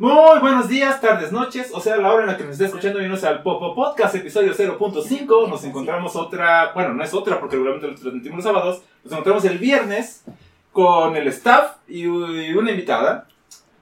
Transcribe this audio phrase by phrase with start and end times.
[0.00, 3.00] Muy buenos días, tardes, noches, o sea, la hora en la que nos esté escuchando,
[3.00, 5.46] bienvenidos al Popo Podcast, episodio 0.5.
[5.46, 8.82] Nos encontramos otra, bueno, no es otra porque regularmente lo transmitimos los sábados.
[9.04, 10.24] Nos encontramos el viernes
[10.72, 13.28] con el staff y una invitada.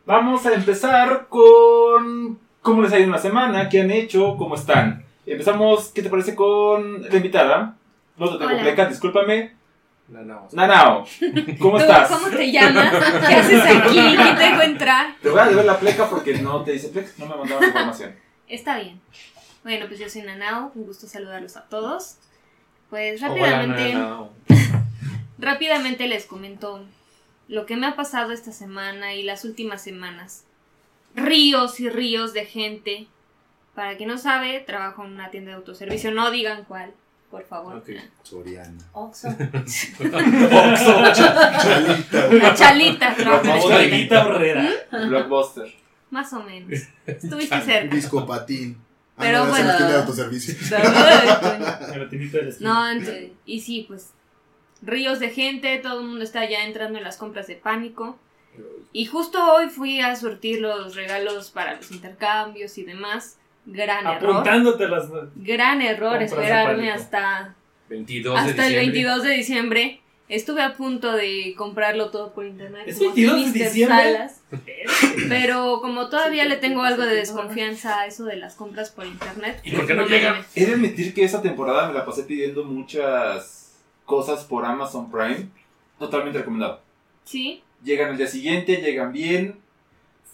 [0.07, 4.57] Vamos a empezar con cómo les ha ido en la semana, qué han hecho, cómo
[4.57, 5.05] están.
[5.25, 7.77] Empezamos, ¿qué te parece con la invitada?
[8.17, 9.58] No te pleca, discúlpame.
[10.09, 10.49] Nanao.
[10.53, 11.05] Nanao,
[11.59, 12.11] ¿cómo ¿Tú estás?
[12.11, 12.93] ¿Cómo te llamas?
[13.29, 13.95] ¿Qué haces aquí?
[14.17, 15.15] ¿Quién te dejó entrar?
[15.21, 18.15] Te voy a deber la pleca porque no te dice pleca, no me mandaron información.
[18.49, 19.01] Está bien.
[19.63, 22.17] Bueno, pues yo soy Nanao, un gusto saludarlos a todos.
[22.89, 24.33] Pues Hola, rápidamente, Nanao.
[25.39, 26.87] rápidamente les comento
[27.49, 30.45] lo que me ha pasado esta semana y las últimas semanas.
[31.15, 33.09] Ríos y ríos de gente.
[33.75, 36.13] Para quien no sabe, trabajo en una tienda de autoservicio.
[36.13, 36.95] No digan cuál,
[37.31, 37.77] por favor.
[37.77, 37.91] Ok.
[38.23, 38.79] Soriana.
[38.93, 39.29] Oxxo.
[39.29, 40.93] Oxxo.
[41.15, 42.29] Chalita.
[42.31, 43.57] La chalita, la chalita.
[43.61, 44.69] Bodeguita horrera.
[45.09, 45.75] Blockbuster.
[46.11, 46.81] Más o menos.
[47.07, 47.95] Estuviste cerca.
[47.95, 48.79] Discopatín.
[49.17, 49.79] Ah, Pero no, bueno.
[49.81, 50.55] no autoservicio.
[52.61, 54.11] No, ent- y sí, pues
[54.83, 58.19] ríos de gente, todo el mundo está ya entrando en las compras de pánico.
[58.93, 63.38] Y justo hoy fui a surtir los regalos para los intercambios y demás.
[63.73, 64.31] Gran error.
[64.31, 65.09] Apuntándote las.
[65.37, 67.55] Gran error de esperarme hasta,
[67.89, 68.81] 22 de hasta el diciembre.
[68.81, 70.01] 22 de diciembre.
[70.29, 72.83] Estuve a punto de comprarlo todo por internet.
[72.87, 74.13] ¿Es como 22 de diciembre?
[74.13, 74.43] Salas,
[75.29, 79.61] pero como todavía le tengo algo de desconfianza a eso de las compras por internet.
[79.65, 80.45] ¿Y por qué no me llega?
[80.55, 85.49] He de admitir que esa temporada me la pasé pidiendo muchas cosas por Amazon Prime.
[85.99, 86.83] Totalmente recomendado.
[87.25, 89.61] Sí, Llegan al día siguiente, llegan bien,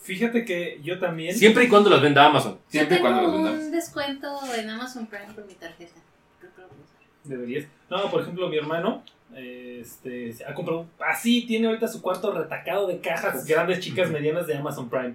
[0.04, 1.34] Fíjate que yo también.
[1.34, 2.58] Siempre y cuando las venda Amazon.
[2.68, 3.60] siempre y cuando los vendamos.
[3.64, 5.98] un descuento en Amazon Prime por mi tarjeta.
[6.38, 6.98] Creo que lo voy a usar.
[7.24, 7.66] Deberías.
[7.88, 9.02] No, por ejemplo, mi hermano.
[9.34, 10.86] Este, ha comprado.
[11.00, 15.14] Así tiene ahorita su cuarto retacado de cajas grandes, chicas, medianas de Amazon Prime.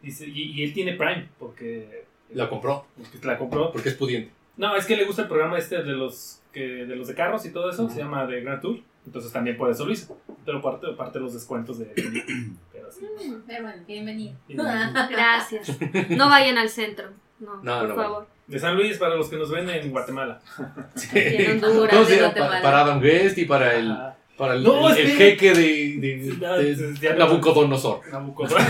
[0.00, 3.70] Dice, y, y él tiene Prime porque, La compró porque la compró.
[3.70, 4.32] porque es pudiente.
[4.56, 7.44] No, es que le gusta el programa este de los que de los de carros
[7.46, 8.80] y todo eso, se llama The Grand Tour.
[9.06, 10.18] Entonces también por eso lo hizo.
[10.44, 11.92] Pero parte, parte de los descuentos de.
[13.00, 14.34] Mm, Pero bueno, bienvenido.
[14.48, 14.92] Bienvenido.
[15.10, 15.68] gracias.
[16.10, 17.08] No vayan al centro.
[17.40, 18.26] No, No, por no favor.
[18.46, 20.40] De San Luis para los que nos ven en Guatemala.
[21.14, 22.20] En Honduras, ¿Cómo se de?
[22.22, 22.62] Guatemala.
[22.62, 23.96] Para Adam West y para el,
[24.36, 25.30] para el, No, el- el espera.
[25.30, 28.00] jeque de, de, de no- Nabucodonosor.
[28.12, 28.62] Nabucodonosor.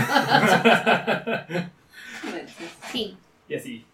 [2.23, 2.47] Bueno,
[2.91, 3.17] sí.
[3.49, 3.85] Y así.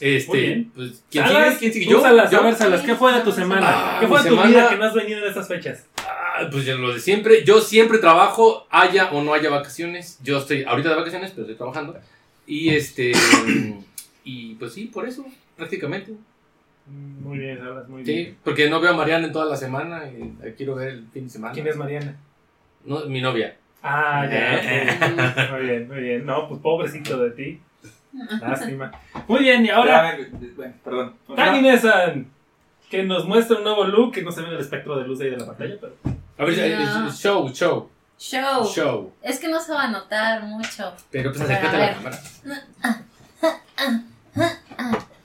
[0.00, 1.58] Este, pues, ¿quién Salas, sigue?
[1.60, 1.86] ¿Quién sigue?
[1.86, 2.00] tú, ¿Yo?
[2.00, 2.40] Salas, ¿Yo?
[2.40, 3.66] a ver, Salas, ¿qué fue de tu semana?
[3.68, 5.86] Ah, ¿Qué fue de tu semana- vida que no has venido en estas fechas?
[6.44, 7.44] Ah, pues ya lo de siempre.
[7.44, 10.18] Yo siempre trabajo, haya o no haya vacaciones.
[10.22, 11.96] Yo estoy ahorita de vacaciones, pero estoy trabajando.
[12.46, 13.12] Y este.
[14.24, 15.24] y pues sí, por eso,
[15.56, 16.12] prácticamente.
[16.86, 18.36] Muy bien, Salas, muy Sí, bien.
[18.42, 21.24] porque no veo a Mariana en toda la semana y la quiero ver el fin
[21.24, 21.54] de semana.
[21.54, 22.16] ¿Quién es Mariana?
[22.84, 23.56] No, mi novia.
[23.82, 24.56] Ah, ya.
[24.56, 24.98] Eh.
[25.52, 26.26] Muy bien, muy bien.
[26.26, 27.60] No, pues pobrecito de ti.
[28.40, 28.92] Lástima.
[29.26, 30.16] Muy bien, y ahora,
[30.56, 31.14] bueno, perdón.
[31.34, 32.26] Tani Nessan,
[32.90, 35.18] que nos muestra un nuevo look que no se ve en el espectro de luz
[35.18, 35.94] de ahí de la pantalla, pero.
[36.38, 37.10] A ver, No.
[37.12, 38.64] show, show, Show.
[38.66, 39.12] show.
[39.22, 40.92] Es que no se va a notar mucho.
[41.10, 42.18] Pero pues acércate a la cámara.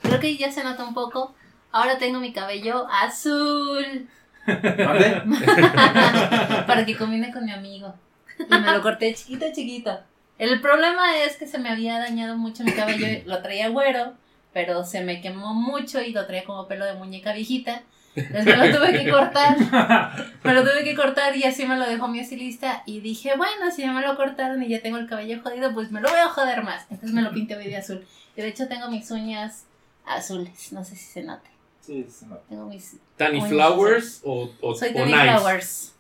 [0.02, 1.34] Creo que ya se nota un poco.
[1.72, 4.08] Ahora tengo mi cabello azul.
[4.46, 5.22] ¿Dónde?
[6.68, 7.94] para que combine con mi amigo.
[8.40, 10.00] Y me lo corté chiquito, chiquito.
[10.38, 13.08] El problema es que se me había dañado mucho mi cabello.
[13.26, 14.14] Lo traía güero,
[14.54, 17.82] pero se me quemó mucho y lo traía como pelo de muñeca viejita.
[18.18, 19.58] Entonces me lo tuve que cortar.
[20.44, 22.82] Me lo tuve que cortar y así me lo dejó mi estilista.
[22.86, 25.92] Y dije, bueno, si ya me lo cortaron y ya tengo el cabello jodido, pues
[25.92, 26.84] me lo voy a joder más.
[26.90, 28.06] Entonces me lo pinté hoy de azul.
[28.36, 29.66] Y de hecho tengo mis uñas
[30.06, 30.72] azules.
[30.72, 31.50] No sé si se nota.
[31.82, 32.42] Sí, se nota.
[32.48, 32.96] Tengo mis.
[33.18, 35.06] ¿Tani Uy, Flowers o, o, Soy Nice?
[35.06, 35.94] Flowers.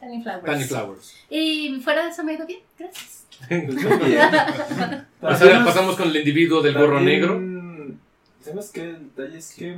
[0.00, 0.44] Tani Flowers.
[0.44, 1.16] Tani Flowers.
[1.30, 3.26] Y fuera de eso me ha ido bien, gracias.
[5.20, 7.40] Ahora pasamos con el individuo del gorro negro.
[8.40, 8.90] ¿Sabes qué?
[8.90, 9.76] El detalle es que.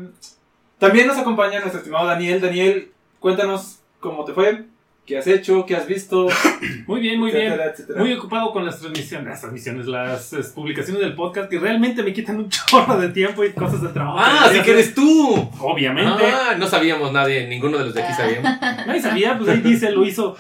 [0.79, 2.41] También nos acompaña nuestro estimado Daniel.
[2.41, 4.65] Daniel, cuéntanos cómo te fue,
[5.07, 6.29] qué has hecho, qué has visto,
[6.87, 7.53] Muy bien, muy bien.
[7.53, 7.99] etcétera.
[8.01, 12.37] Muy ocupado con las transmisiones, las transmisiones, las publicaciones del podcast que realmente me quitan
[12.37, 14.19] un chorro de tiempo y cosas de trabajo.
[14.21, 15.49] Ah, sí así que eres tú.
[15.61, 16.25] Obviamente.
[16.27, 18.61] Ah, no sabíamos nadie, ninguno de los de aquí sabíamos.
[18.87, 20.37] Nadie sabía, pues ahí dice, lo hizo.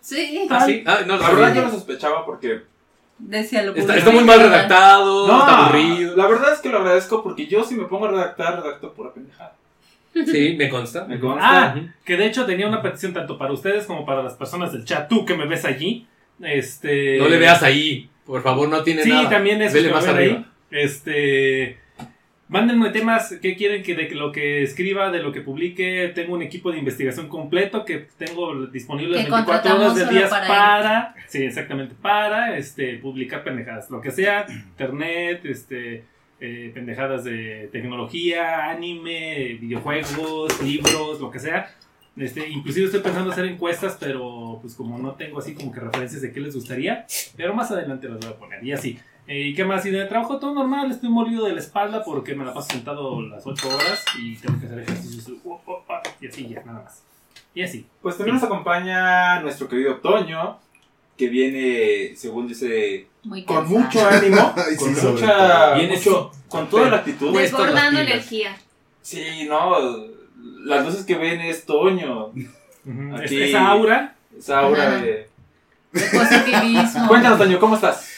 [0.00, 0.46] Sí.
[0.48, 0.84] Ah, sí.
[0.86, 2.62] Ah, no, lo La verdad yo lo sospechaba porque.
[3.18, 6.16] Decía lo Está, está muy mal redactado, No, está aburrido.
[6.16, 9.12] la verdad es que lo agradezco porque yo si me pongo a redactar, redacto pura
[9.12, 9.56] pendejada.
[10.12, 11.04] Sí, me consta.
[11.06, 11.40] Me consta.
[11.74, 14.84] Ah, que de hecho tenía una petición tanto para ustedes como para las personas del
[14.84, 15.08] chat.
[15.08, 16.06] Tú que me ves allí.
[16.42, 17.18] Este.
[17.18, 19.28] No le veas ahí, por favor, no tiene Sí, nada.
[19.28, 19.74] también eso.
[19.74, 20.44] Vele más arriba.
[20.70, 21.78] Este.
[22.48, 26.10] Mándenme temas que quieren que de lo que escriba, de lo que publique.
[26.16, 30.18] Tengo un equipo de investigación completo que tengo disponible Que 24 horas contratamos del solo
[30.18, 36.02] día para para, sí, exactamente, para este publicar pendejadas, lo que sea, internet, este
[36.40, 41.74] eh, pendejadas de tecnología, anime, videojuegos, libros, lo que sea.
[42.16, 46.22] Este, inclusive estoy pensando hacer encuestas, pero pues como no tengo así como que referencias
[46.22, 47.06] de qué les gustaría,
[47.36, 48.64] pero más adelante las voy a poner.
[48.64, 48.98] Y así.
[49.26, 49.86] Eh, ¿Y qué más?
[49.86, 53.22] Y de trabajo todo normal, estoy molido de la espalda porque me la paso sentado
[53.22, 55.28] las 8 horas y tengo que hacer ejercicios.
[55.28, 55.78] uh, uh, uh,
[56.20, 57.04] Y así ya, nada más.
[57.54, 57.86] Y así.
[58.02, 60.58] Pues también nos acompaña nuestro querido Toño,
[61.20, 65.74] que viene, según dice, Muy con mucho ánimo, con sí, mucha.
[65.74, 67.36] Viene mucho- con toda la actitud.
[67.38, 68.56] Desbordando energía.
[69.02, 70.06] Sí, no,
[70.64, 72.28] las veces que ven es Toño.
[72.28, 74.16] Aquí- Es- Esa aura.
[74.38, 75.02] esa aura Ajá.
[75.02, 75.28] de...
[75.92, 77.06] De positivismo.
[77.08, 78.08] Cuéntanos, Toño, ¿cómo estás?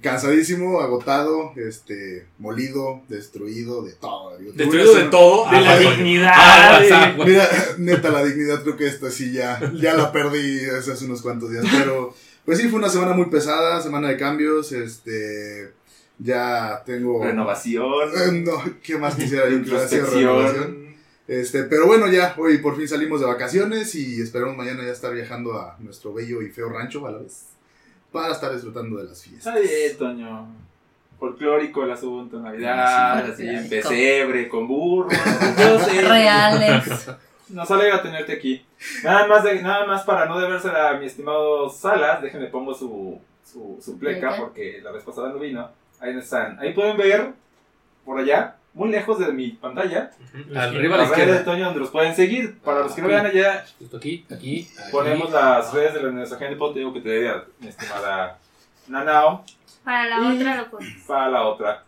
[0.00, 4.36] Cansadísimo, agotado, este, molido, destruido, de todo.
[4.38, 5.50] Destruido de todo.
[5.50, 7.14] De la dignidad.
[7.24, 7.48] Mira,
[7.78, 11.64] neta, la dignidad creo que esta sí ya, ya la perdí hace unos cuantos días.
[11.78, 15.72] Pero, pues sí, fue una semana muy pesada, semana de cambios, este,
[16.18, 17.22] ya tengo...
[17.24, 20.00] Renovación, Eh, No, ¿qué más quisiera yo renovación?
[20.00, 20.84] introspección.
[21.26, 25.14] Este, pero bueno, ya, hoy por fin salimos de vacaciones y esperamos mañana ya estar
[25.14, 27.46] viajando a nuestro bello y feo rancho a la vez.
[28.12, 29.54] Para estar disfrutando de las fiestas.
[29.54, 30.46] Bien, Toño.
[31.18, 35.08] Folclórico el asunto, Navidad, Sí, así en pesebre, con burro.
[35.58, 36.02] Yo sé.
[36.02, 37.08] Reales.
[37.48, 38.64] Nos alegra tenerte aquí.
[39.02, 43.20] Nada más, de- nada más para no debérsela a mi estimado Salas, déjenme pongo su,
[43.44, 45.68] su, su pleca porque la vez pasada no vino.
[46.00, 46.58] Ahí están.
[46.60, 47.32] Ahí pueden ver,
[48.04, 50.10] por allá, muy lejos de mi pantalla,
[50.56, 51.44] Arriba a la redes de izquierda.
[51.44, 52.58] Toño donde los pueden seguir.
[52.60, 53.14] Para los que no Aquí.
[53.14, 54.68] vean allá, Justo aquí, aquí.
[54.76, 54.90] aquí.
[54.90, 58.38] ponemos las redes de la Universidad de Pot, digo que te debe a mi estimada
[58.88, 59.44] Nanao.
[59.84, 61.04] Para la Y- otra lo pones.
[61.06, 61.84] para la otra.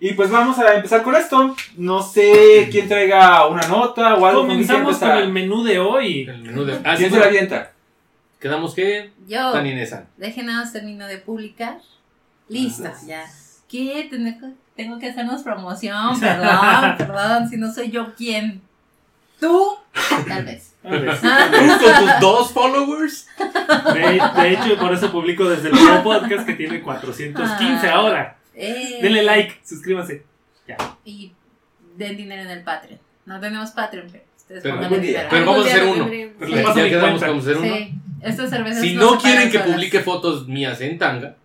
[0.00, 1.56] Y pues vamos a empezar con esto.
[1.76, 4.46] No sé quién traiga una nota o algo.
[4.46, 6.22] ¿con quién Comenzamos con el menú de hoy.
[6.28, 6.74] El menú de.
[6.84, 7.72] Ah, sí, ¿Quién se la avienta?
[8.40, 9.12] Quedamos que.
[9.26, 9.64] Yo, Tan
[10.46, 11.78] nada más termino de publicar.
[12.48, 13.24] Listo, ya.
[13.68, 14.08] ¿Qué?
[14.76, 18.62] Tengo, que hacernos promoción, perdón, perdón, si no soy yo, ¿quién?
[19.40, 19.76] ¿Tú?
[20.28, 20.74] Tal vez.
[20.84, 21.18] A ver.
[21.18, 23.26] ¿Tú con tus dos followers?
[23.92, 27.94] De, de hecho, por eso publico desde el nuevo podcast que tiene 415 Ah.
[27.94, 28.35] ahora.
[28.58, 30.24] Eh, Denle like, suscríbanse.
[31.04, 31.32] Y
[31.96, 32.98] den dinero en el Patreon.
[33.26, 35.28] No tenemos Patreon, pero ustedes Pero dinero.
[35.30, 36.06] Vamos a hacer uno.
[36.08, 36.52] Pero Sí.
[36.54, 37.26] les paso Ya quedamos, cuenta.
[37.28, 37.74] vamos a hacer uno.
[37.76, 39.68] Sí, estas cervezas Si no quieren que solas.
[39.72, 41.36] publique fotos mías en tanga,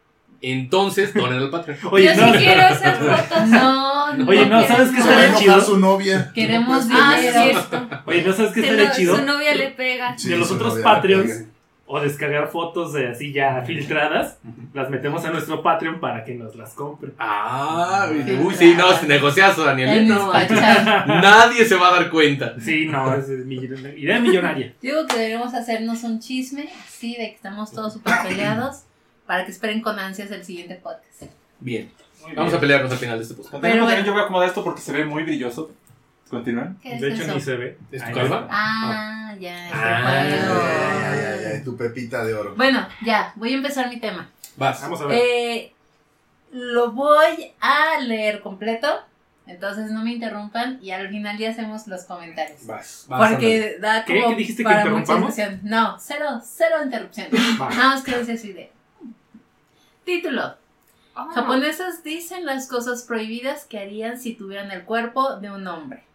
[0.41, 1.79] entonces donen al Patreon.
[1.91, 2.97] Oye, Yo no, sí quiero esas
[3.29, 3.47] fotos.
[3.49, 4.27] No, no.
[4.29, 5.61] Oye, no, ¿sabes qué Se va a estaría chido?
[5.61, 6.31] su novia.
[6.33, 7.43] Queremos Ah, dinero.
[7.43, 7.89] cierto.
[8.05, 9.15] Oye, ¿no sabes qué Se estaría chido?
[9.17, 10.17] Su novia le pega.
[10.17, 11.45] Sí, de los otros Patreons pega.
[11.93, 14.37] O descargar fotos de así ya filtradas,
[14.73, 17.13] las metemos a nuestro Patreon para que nos las compren.
[17.19, 19.89] Ah, uy, sí, no, es negociazo, Daniel.
[19.89, 20.31] En No,
[21.07, 22.55] nadie se va a dar cuenta.
[22.59, 24.73] Sí, no, es, es mi- idea millonaria.
[24.81, 28.83] Digo que deberíamos hacernos un chisme, sí, de que estamos todos súper peleados,
[29.25, 31.23] para que esperen con ansias el siguiente podcast.
[31.59, 31.91] Bien,
[32.23, 32.61] Muy vamos a bien.
[32.61, 33.61] pelearnos al final de este podcast.
[33.61, 34.05] Pero bueno.
[34.05, 35.71] yo voy a acomodar esto porque se ve muy brilloso.
[36.31, 36.77] Continúan.
[36.81, 37.33] ¿Qué De hecho, eso?
[37.33, 37.77] ni se ve.
[37.91, 38.47] ¿Es tu calva?
[38.49, 39.69] Ah, ya.
[39.73, 40.21] Ah.
[40.21, 42.55] Ay, ay, ay, tu pepita de oro.
[42.55, 44.29] Bueno, ya, voy a empezar mi tema.
[44.55, 44.81] Vas.
[44.81, 45.19] Vamos a ver.
[45.21, 45.73] Eh,
[46.53, 48.87] lo voy a leer completo,
[49.45, 52.65] entonces no me interrumpan y al final ya hacemos los comentarios.
[52.65, 53.05] Vas.
[53.09, 54.21] vas Porque da ¿Qué?
[54.21, 55.63] como ¿Qué dijiste que para mucha interrumpamos?
[55.63, 57.27] No, cero, cero interrupción.
[57.61, 57.69] Va.
[57.71, 58.69] Nada más que decir su idea.
[60.05, 60.55] Título.
[61.13, 61.27] Ah.
[61.35, 66.05] Japonesas dicen las cosas prohibidas que harían si tuvieran el cuerpo de un hombre.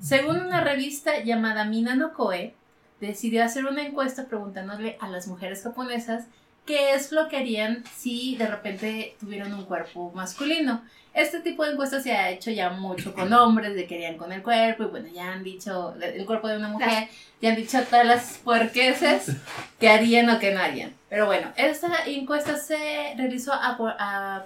[0.00, 2.54] Según una revista llamada Mina no Koe,
[3.00, 6.24] decidió hacer una encuesta preguntándole a las mujeres japonesas
[6.66, 10.82] qué es lo que harían si de repente tuvieran un cuerpo masculino.
[11.14, 14.30] Este tipo de encuestas se ha hecho ya mucho con hombres, de que harían con
[14.30, 17.08] el cuerpo, y bueno, ya han dicho el cuerpo de una mujer,
[17.40, 19.32] ya han dicho todas las puerqueses
[19.80, 20.94] que harían o que no harían.
[21.08, 23.76] Pero bueno, esta encuesta se realizó a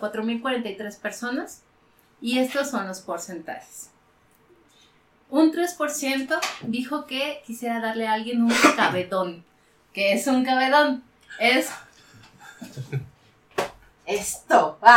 [0.00, 1.62] 4.043 personas
[2.20, 3.90] y estos son los porcentajes.
[5.32, 9.42] Un 3% dijo que quisiera darle a alguien un cabedón.
[9.94, 11.02] ¿Qué es un cabedón?
[11.40, 11.70] Es
[14.06, 14.78] esto.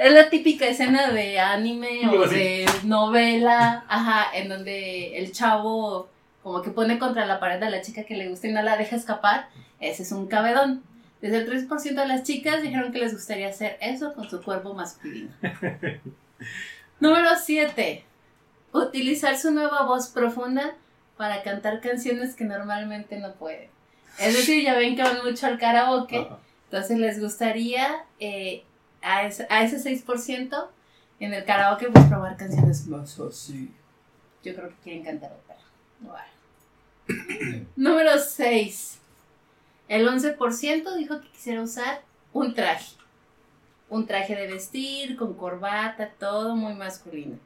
[0.00, 6.08] Es la típica escena de anime o de novela, ajá, en donde el chavo
[6.42, 8.78] como que pone contra la pared a la chica que le gusta y no la
[8.78, 9.48] deja escapar.
[9.78, 10.82] Ese es un cabedón.
[11.20, 14.72] Desde el 3% de las chicas dijeron que les gustaría hacer eso con su cuerpo
[14.72, 15.30] masculino.
[17.00, 18.04] Número 7.
[18.72, 20.76] Utilizar su nueva voz profunda
[21.16, 23.68] para cantar canciones que normalmente no pueden.
[24.18, 26.18] Es decir, ya ven que van mucho al karaoke.
[26.18, 26.38] Ajá.
[26.70, 28.62] Entonces les gustaría eh,
[29.02, 30.68] a ese, a ese 6%,
[31.18, 33.74] en el karaoke, pues probar canciones más así.
[34.44, 35.58] Yo creo que quieren cantar ópera.
[35.98, 37.66] Bueno.
[37.76, 38.98] Número 6.
[39.88, 42.94] El 11% dijo que quisiera usar un traje.
[43.88, 47.36] Un traje de vestir, con corbata, todo muy masculino.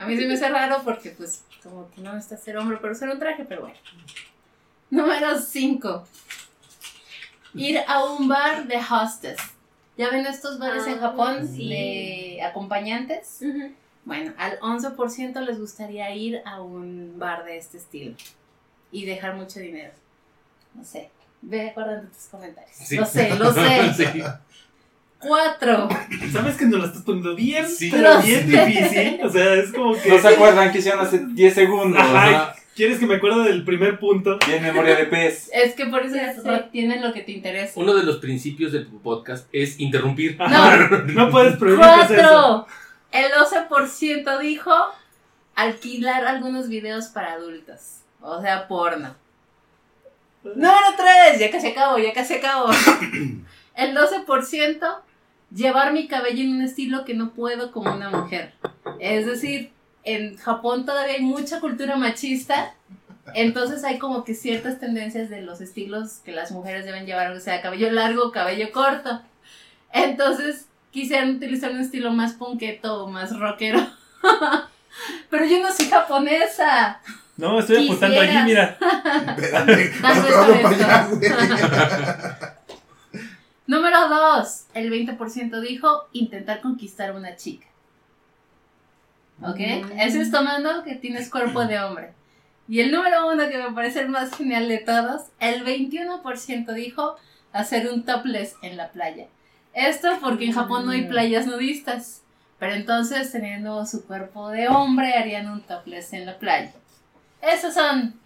[0.00, 2.92] A mí se me hace raro porque, pues, como que no está ser hombre, pero
[2.94, 3.76] usar un traje, pero bueno.
[4.90, 6.06] Número 5.
[7.54, 9.38] Ir a un bar de hostess.
[9.96, 11.68] ¿Ya ven estos bares en Ah, Japón sí.
[11.68, 13.40] de acompañantes?
[14.04, 18.16] Bueno, al 11% les gustaría ir a un bar de este estilo
[18.90, 19.92] y dejar mucho dinero.
[20.74, 21.10] No sé.
[21.42, 22.74] Ve acordando tus comentarios.
[22.76, 22.96] Sí.
[22.96, 23.92] Lo sé, lo sé.
[23.94, 24.22] Sí.
[25.20, 25.88] Cuatro.
[26.32, 27.68] ¿Sabes que nos la estás poniendo bien?
[27.68, 27.90] Sí.
[27.92, 28.66] pero bien sé.
[28.66, 29.20] difícil.
[29.22, 30.08] O sea, es como que.
[30.08, 32.00] ¿No se acuerdan que hicieron hace 10 segundos?
[32.02, 32.54] Ajá.
[32.74, 34.38] ¿Quieres que me acuerde del primer punto?
[34.38, 35.50] Tiene memoria de pez.
[35.52, 36.64] Es que por eso Ya es- sé.
[36.72, 37.78] tienen lo que te interesa.
[37.78, 40.36] Uno de los principios del podcast es interrumpir.
[40.40, 40.88] Ajá.
[41.08, 42.66] No puedes prohibir que hacer eso.
[42.66, 42.66] Cuatro.
[43.12, 44.72] El 12% dijo
[45.54, 47.98] alquilar algunos videos para adultos.
[48.22, 49.14] O sea, porno.
[50.44, 51.38] Número 3.
[51.40, 52.70] Ya casi acabo, ya casi acabo.
[53.74, 54.98] El 12%
[55.54, 58.52] llevar mi cabello en un estilo que no puedo como una mujer.
[58.98, 59.72] Es decir,
[60.04, 62.74] en Japón todavía hay mucha cultura machista.
[63.34, 67.40] Entonces hay como que ciertas tendencias de los estilos que las mujeres deben llevar, o
[67.40, 69.22] sea, cabello largo, cabello corto.
[69.92, 73.86] Entonces quisieran utilizar un estilo más punqueto o más rockero.
[75.30, 77.00] Pero yo no soy japonesa.
[77.36, 78.76] No, estoy apuntando allí, mira.
[79.38, 82.56] Espérate, no para allá.
[83.70, 84.64] Número 2.
[84.74, 87.68] El 20% dijo intentar conquistar a una chica.
[89.40, 89.60] ¿Ok?
[89.60, 90.00] Mm.
[90.00, 92.12] Eso es tomando que tienes cuerpo de hombre.
[92.66, 97.14] Y el número uno que me parece el más genial de todos, el 21% dijo
[97.52, 99.28] hacer un topless en la playa.
[99.72, 102.22] Esto porque en Japón no hay playas nudistas.
[102.58, 106.72] Pero entonces, teniendo su cuerpo de hombre, harían un topless en la playa.
[107.40, 108.18] Esos son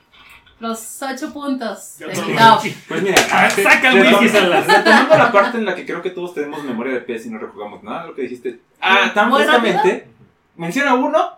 [0.61, 2.61] los ocho puntos Yo de mi top.
[2.89, 4.29] Pues mira, Ah, Saca el whisky,
[4.67, 7.39] retomando la parte en la que creo que todos tenemos memoria de pez y no
[7.39, 8.61] recordamos nada de lo que dijiste.
[8.81, 10.09] Ah, tan Muy frescamente.
[10.57, 11.37] Menciona uno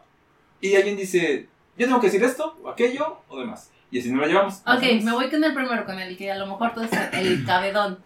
[0.61, 3.71] y alguien dice, yo tengo que decir esto, o aquello, o demás.
[3.91, 4.63] Y así nos lo llevamos.
[4.67, 7.45] Ok, me voy con el primero, con el que a lo mejor tú es el
[7.47, 7.99] cabedón.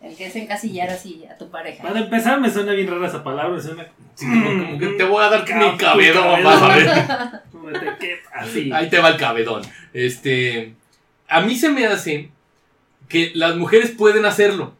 [0.00, 1.84] El que es encasillar así a tu pareja.
[1.84, 3.54] Para empezar, me suena bien rara esa palabra.
[3.54, 6.44] Me suena Sí, como, como que te voy a dar mi cabedón, cabedón.
[6.44, 6.90] vas a ver.
[8.34, 8.72] así.
[8.72, 9.62] Ahí te va el cabedón.
[9.92, 10.74] Este,
[11.28, 12.30] a mí se me hace
[13.08, 14.74] que las mujeres pueden hacerlo,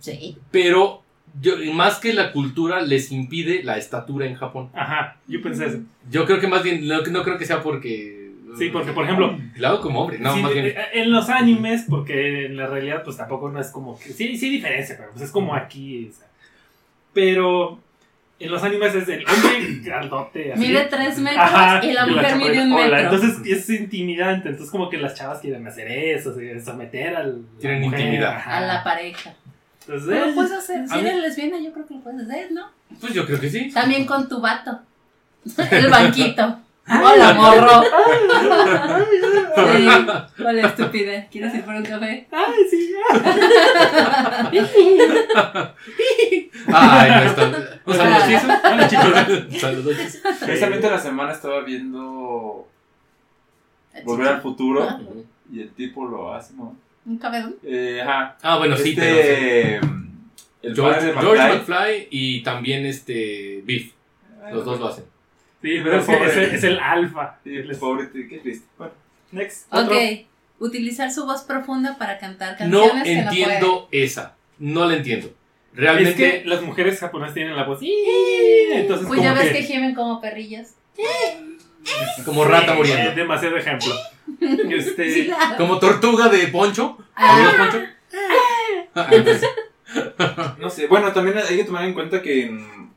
[0.00, 0.36] Sí.
[0.50, 1.02] pero
[1.40, 4.70] yo, más que la cultura les impide la estatura en Japón.
[4.74, 5.78] Ajá, yo pensé eso.
[6.10, 8.16] Yo creo que más bien, no, no creo que sea porque...
[8.56, 10.66] Sí, porque, por ejemplo, Lo hago como hombre, no, Sí, más bien...
[10.66, 14.08] eh, En los animes, porque en la realidad, pues tampoco no es como que.
[14.10, 16.08] Sí, sí, diferencia, pero pues es como aquí.
[16.10, 16.26] o sea.
[17.12, 17.78] Pero
[18.40, 20.52] en los animes es el hombre grandote.
[20.52, 20.60] Así.
[20.60, 23.14] Mide tres metros Ajá, y la y mujer chava- mide un hola, metro.
[23.16, 24.48] Entonces es intimidante.
[24.48, 27.42] Entonces, como que las chavas quieren hacer eso, se- someter al.
[27.60, 28.36] Tienen intimidad.
[28.36, 28.58] ajá.
[28.58, 29.34] a la pareja.
[29.80, 30.86] Entonces, Pero lo puedes hacer.
[30.86, 32.70] Si a mí- eres lesbiana, yo creo que lo puedes hacer, ¿no?
[33.00, 33.70] Pues yo creo que sí.
[33.72, 34.80] También con tu vato.
[35.70, 36.60] El banquito.
[36.90, 37.82] Hola, morro.
[39.56, 39.88] Sí.
[40.44, 41.26] Hola, estúpida.
[41.30, 42.26] ¿Quieres ir por un café?
[42.30, 42.92] Ay, sí,
[46.72, 47.80] Ay, no está...
[47.84, 48.46] ¿Un saludo, Chisu?
[48.46, 49.60] Hola, chicos.
[49.60, 49.96] Saludos.
[50.44, 52.68] Precisamente la semana estaba viendo
[54.04, 55.00] Volver al Futuro Ah.
[55.52, 56.76] y el tipo lo hace, ¿no?
[57.06, 57.56] ¿Un cabedón?
[57.64, 58.36] Eh, ajá.
[58.42, 59.14] Ah, bueno, sí, pero...
[59.14, 59.18] sí.
[59.20, 61.58] este, El padre George, de George McFly.
[61.58, 63.92] McFly y también este Beef.
[64.52, 65.04] Los dos lo hacen.
[65.62, 67.38] Sí, pero es, que es, el- es el alfa.
[67.44, 68.66] Sí, el pobre, qué triste.
[68.78, 68.92] Bueno,
[69.32, 69.66] next.
[69.72, 69.80] Ok.
[69.82, 69.96] Otro.
[70.60, 74.34] Utilizar su voz profunda para cantar No canciones que no entiendo esa.
[74.58, 75.28] No la entiendo.
[75.28, 76.14] Es Realmente...
[76.42, 77.78] que las mujeres japonesas tienen la voz.
[77.82, 80.68] Entonces, Pues ya ves que gimen como perrillos.
[82.24, 83.12] Como rata Eh, muriendo.
[83.14, 83.94] demasiado ejemplo.
[84.70, 86.98] Este, Sí, Como tortuga de poncho.
[87.14, 87.34] Ah.
[87.34, 87.88] ¿Amigos poncho?
[88.94, 89.48] Ah, entonces,
[90.58, 92.90] No sé, bueno, también hay que tomar en cuenta que en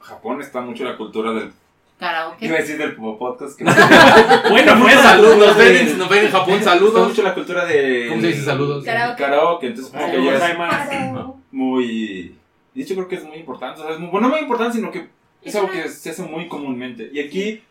[0.00, 1.52] Japón está mucho la cultura del.
[2.00, 2.48] Iba a Karaoke.
[2.48, 3.58] decir del podcast.
[3.58, 3.64] Que
[4.50, 7.08] bueno, Pues, saludos, nos ven, en- nos ven en Japón, Está saludos.
[7.08, 8.06] mucho la cultura de.
[8.08, 8.84] ¿Cómo se dice saludos?
[8.84, 9.22] Karaoke.
[9.22, 11.26] Karaoke, entonces como que ya hay es más.
[11.50, 12.34] muy.
[12.74, 13.80] De hecho, creo que es muy importante.
[13.80, 15.08] o sea, es muy- bueno, no muy importante, sino que
[15.42, 17.10] es algo que se hace muy comúnmente.
[17.12, 17.62] Y aquí,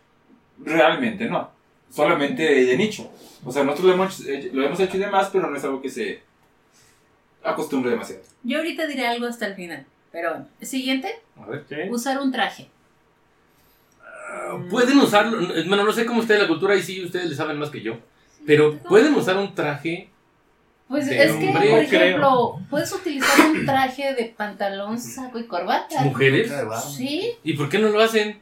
[0.60, 1.50] realmente no.
[1.90, 3.10] Solamente de nicho.
[3.46, 5.82] O sea, nosotros lo hemos, hecho- lo hemos hecho y demás, pero no es algo
[5.82, 6.22] que se
[7.44, 8.24] acostumbre demasiado.
[8.44, 9.86] Yo ahorita diré algo hasta el final.
[10.12, 10.48] Pero bueno.
[10.62, 11.66] Siguiente, A ver.
[11.70, 11.76] ¿Sí?
[11.90, 12.68] usar un traje.
[14.70, 17.70] Pueden usarlo, bueno, no sé cómo está la cultura y sí, ustedes le saben más
[17.70, 17.98] que yo,
[18.46, 20.10] pero pueden usar un traje
[20.88, 22.02] Pues De es que, hombre, por creo.
[22.04, 26.02] ejemplo, puedes utilizar un traje de pantalón, saco y corbata.
[26.02, 26.52] ¿Mujeres?
[26.96, 28.40] Sí, ¿Y por qué no lo hacen?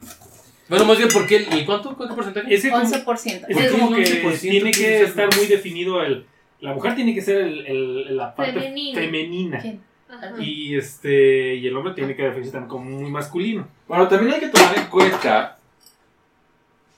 [0.70, 1.48] Bueno, más bien, ¿por qué?
[1.51, 1.96] ¿Y cuánto?
[1.96, 2.54] ¿Cuánto porcentaje?
[2.54, 2.86] Es que como, 11%.
[2.88, 6.25] es ¿Por que qué como que 11% tiene que estar muy definido el...
[6.62, 9.00] La mujer tiene que ser el, el- la parte Femenina.
[9.00, 9.63] femenina.
[10.39, 13.68] Y este y el hombre tiene que definirse también como muy masculino.
[13.88, 15.54] Bueno, también hay que tomar en cuenta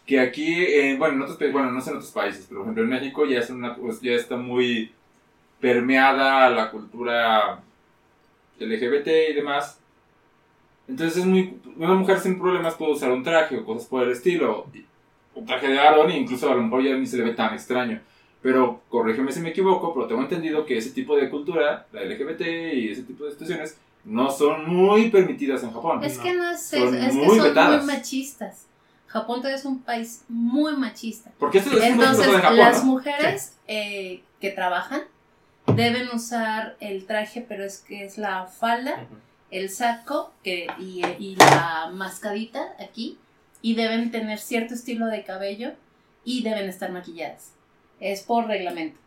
[0.07, 2.83] que aquí, eh, bueno, en otros, bueno, no sé en otros países, pero por ejemplo
[2.83, 4.91] en México ya, es una, pues, ya está muy
[5.59, 7.59] permeada la cultura
[8.57, 9.79] LGBT y demás.
[10.87, 14.11] Entonces es muy, una mujer sin problemas puede usar un traje o cosas por el
[14.11, 14.67] estilo.
[15.35, 17.53] Un traje de varón e incluso a lo mejor ya ni se le ve tan
[17.53, 17.99] extraño.
[18.41, 22.41] Pero corrígeme si me equivoco, pero tengo entendido que ese tipo de cultura, la LGBT
[22.73, 26.01] y ese tipo de situaciones, no son muy permitidas en Japón.
[26.01, 27.83] Es que no es Son eso, es que muy son vetadas.
[27.83, 28.67] muy machistas.
[29.07, 31.31] Japón todavía es un país muy machista.
[31.39, 32.91] Porque es Entonces, de Japón, las ¿no?
[32.91, 35.01] mujeres eh, que trabajan
[35.75, 39.05] deben usar el traje, pero es que es la falda,
[39.51, 43.17] el saco que, y, y la mascadita aquí,
[43.61, 45.71] y deben tener cierto estilo de cabello
[46.23, 47.53] y deben estar maquilladas.
[47.99, 48.99] Es por reglamento.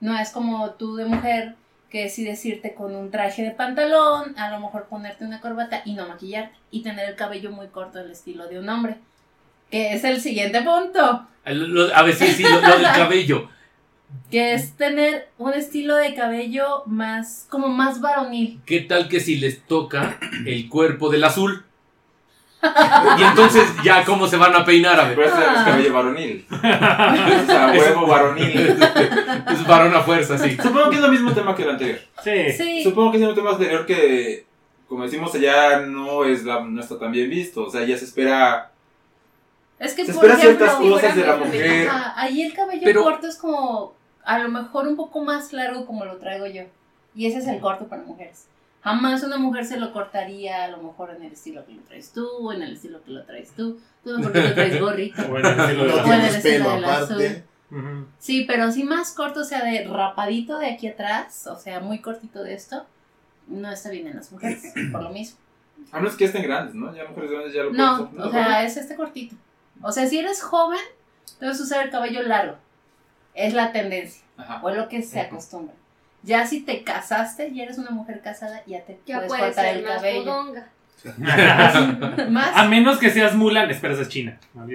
[0.00, 1.56] No es como tú de mujer
[1.90, 5.94] que decides irte con un traje de pantalón, a lo mejor ponerte una corbata y
[5.94, 8.98] no maquillarte, y tener el cabello muy corto, el estilo de un hombre.
[9.70, 11.26] Que es el siguiente punto.
[11.44, 13.48] El- lo- A ver, sí, sí, lo, lo del cabello.
[14.30, 18.60] que es tener un estilo de cabello más, como más varonil.
[18.66, 21.64] ¿Qué tal que si les toca el cuerpo del azul?
[23.18, 24.98] Y entonces, ¿ya cómo se van a peinar?
[24.98, 25.14] A ver.
[25.14, 26.44] Pero es cabello varonil.
[26.50, 26.56] o
[27.46, 28.76] sea, huevo varonil.
[29.52, 30.56] Es varón a fuerza, sí.
[30.60, 31.98] Supongo que es el mismo tema que el anterior.
[32.24, 32.52] Sí.
[32.56, 34.44] Sí, Supongo que es el mismo tema anterior que,
[34.88, 37.62] como decimos allá, no, es la, no está tan bien visto.
[37.64, 38.72] O sea, ya se espera.
[39.78, 41.88] Es que Se por espera ejemplo, ciertas cosas de la mujer.
[41.88, 43.94] ajá, ahí el cabello Pero- corto es como,
[44.24, 46.62] a lo mejor un poco más largo como lo traigo yo.
[47.14, 48.46] Y ese es el corto para mujeres.
[48.82, 52.12] Jamás una mujer se lo cortaría a lo mejor en el estilo que lo traes
[52.12, 53.80] tú, o en el estilo que lo traes tú.
[54.04, 55.22] Tú mejor que lo traes gorrito.
[55.28, 57.26] Bueno, el estilo de la- Bueno, tienes el estilo pelo del aparte.
[57.26, 58.06] azul.
[58.18, 61.98] Sí, pero sí más corto, o sea, de rapadito de aquí atrás, o sea, muy
[62.00, 62.86] cortito de esto,
[63.48, 65.38] no está bien en las mujeres, por lo mismo.
[65.92, 66.94] A menos que estén grandes, ¿no?
[66.94, 69.34] Ya mujeres grandes ya lo No, o sea, es este cortito.
[69.82, 70.80] O sea, si eres joven,
[71.40, 72.56] debes usar el cabello largo.
[73.34, 74.60] Es la tendencia, Ajá.
[74.62, 75.74] o es lo que se acostumbra.
[76.22, 79.64] Ya si te casaste y eres una mujer casada, ya te Ya puedes puede cortar
[79.64, 80.54] ser el más cabello.
[82.54, 84.38] A menos que seas Mulan, esperas es China.
[84.54, 84.66] No.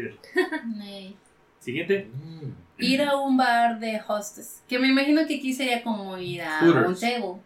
[1.59, 2.09] Siguiente.
[2.77, 6.59] Ir a un bar de hostess, que me imagino que aquí sería como ir a
[6.61, 6.87] Hooters.
[6.87, 7.41] un table.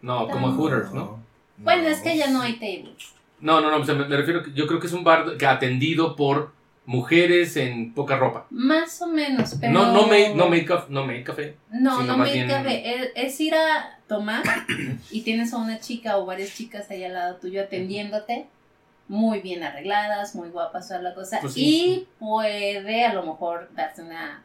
[0.00, 1.20] No, como Hooters, ¿no?
[1.58, 3.14] Bueno, es que ya no hay tables.
[3.40, 5.36] No, no, no, o sea, me, me refiero que yo creo que es un bar
[5.36, 6.52] que atendido por
[6.88, 8.46] mujeres en poca ropa.
[8.48, 9.74] Más o menos, pero...
[9.74, 11.54] No, no me, no me, caf- no me café.
[11.70, 12.94] No, sino no más me bien- cabe.
[12.94, 14.42] Es, es ir a tomar
[15.10, 18.46] y tienes a una chica o varias chicas ahí al lado tuyo atendiéndote,
[19.06, 21.40] muy bien arregladas, muy guapas, toda la cosa.
[21.42, 21.60] Pues sí.
[21.62, 24.42] Y puede a lo mejor darse una,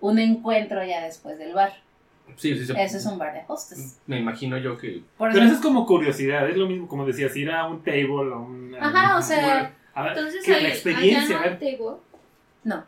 [0.00, 1.74] un encuentro ya después del bar.
[2.36, 2.72] Sí, sí, sí.
[2.78, 3.98] Eso es un bar de hostes.
[4.06, 5.02] Me imagino yo que.
[5.18, 7.82] Por Pero eso eso, es como curiosidad, es lo mismo como decías, ir a un
[7.84, 8.74] table o un...
[8.80, 11.58] Ajá, o sea, A ver, Entonces, que la experiencia, allá no ver.
[11.62, 11.96] hay table.
[12.64, 12.84] no,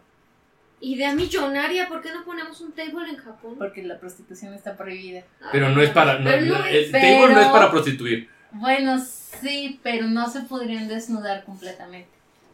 [0.80, 3.54] Idea millonaria, ¿por qué no ponemos un table en Japón?
[3.58, 5.22] porque la prostitución está prohibida.
[5.50, 6.18] Pero no es para.
[6.18, 8.28] No, Pero no, no el es- table no es para prostituir.
[8.52, 12.08] Bueno, sí, pero no se podrían desnudar completamente.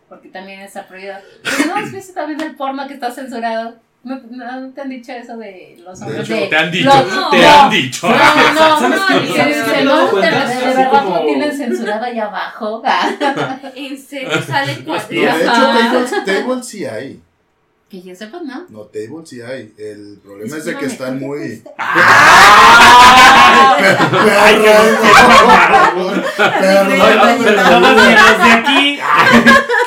[0.09, 1.17] Porque también está prohibido.
[1.43, 3.77] Pero no has visto también el porno que está censurado.
[4.05, 6.87] ¿No, no te han dicho eso de los hombres hecho, de- Te han dicho.
[6.87, 8.09] Los- te no, han dicho.
[8.09, 8.81] No, no,
[9.37, 12.83] ¿Sabes no, de, verdad como- lo tienen censurado ahí abajo.
[12.85, 15.09] Ah, En serio, sale No, cuadro.
[15.09, 17.21] de hecho, tables sí hay.
[17.89, 18.65] Que yo sepa, ¿no?
[18.71, 19.73] No, tables sí hay.
[19.79, 21.63] El problema es de que están muy.
[27.63, 28.99] Aquí.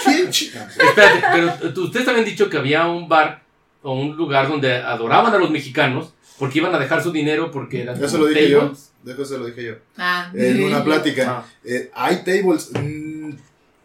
[0.03, 0.77] ¿Quién chingados?
[0.77, 1.21] Espérate,
[1.61, 3.41] pero ustedes habían dicho que había un bar
[3.85, 7.83] o un lugar donde adoraban a los mexicanos porque iban a dejar su dinero porque
[7.83, 8.03] eran.
[8.03, 8.59] Eso lo dije yo.
[8.59, 8.91] tables.
[9.03, 9.73] De eso se lo dije yo.
[9.97, 11.25] Ah, En una plática.
[11.39, 11.45] Ah.
[11.63, 12.71] Eh, hay tables.
[12.73, 13.29] mm,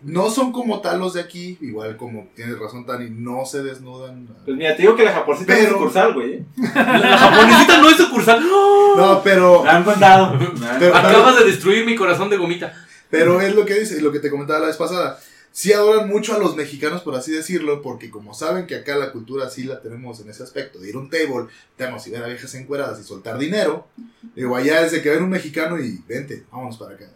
[0.03, 1.59] no son como tal los de aquí.
[1.61, 3.11] Igual como tienes razón, Tani.
[3.11, 4.27] No se desnudan.
[4.47, 6.33] Pues mira, te digo que la japoncita Pero- es sucursal, güey.
[6.35, 6.45] ¿eh?
[6.57, 8.41] La japonesita no es sucursal.
[8.97, 9.63] No, pero.
[9.63, 10.37] Me han contado.
[10.79, 12.75] Pero- Acabas de destruir mi corazón de gomita.
[13.11, 15.19] Pero es lo que dice, lo que te comentaba la vez pasada.
[15.53, 19.11] Sí adoran mucho a los mexicanos, por así decirlo, porque como saben que acá la
[19.11, 22.23] cultura sí la tenemos en ese aspecto, de ir a un table, tenemos y ver
[22.23, 23.89] a viejas encueradas y soltar dinero,
[24.37, 27.07] digo, allá es de que ven un mexicano y vente, vámonos para acá.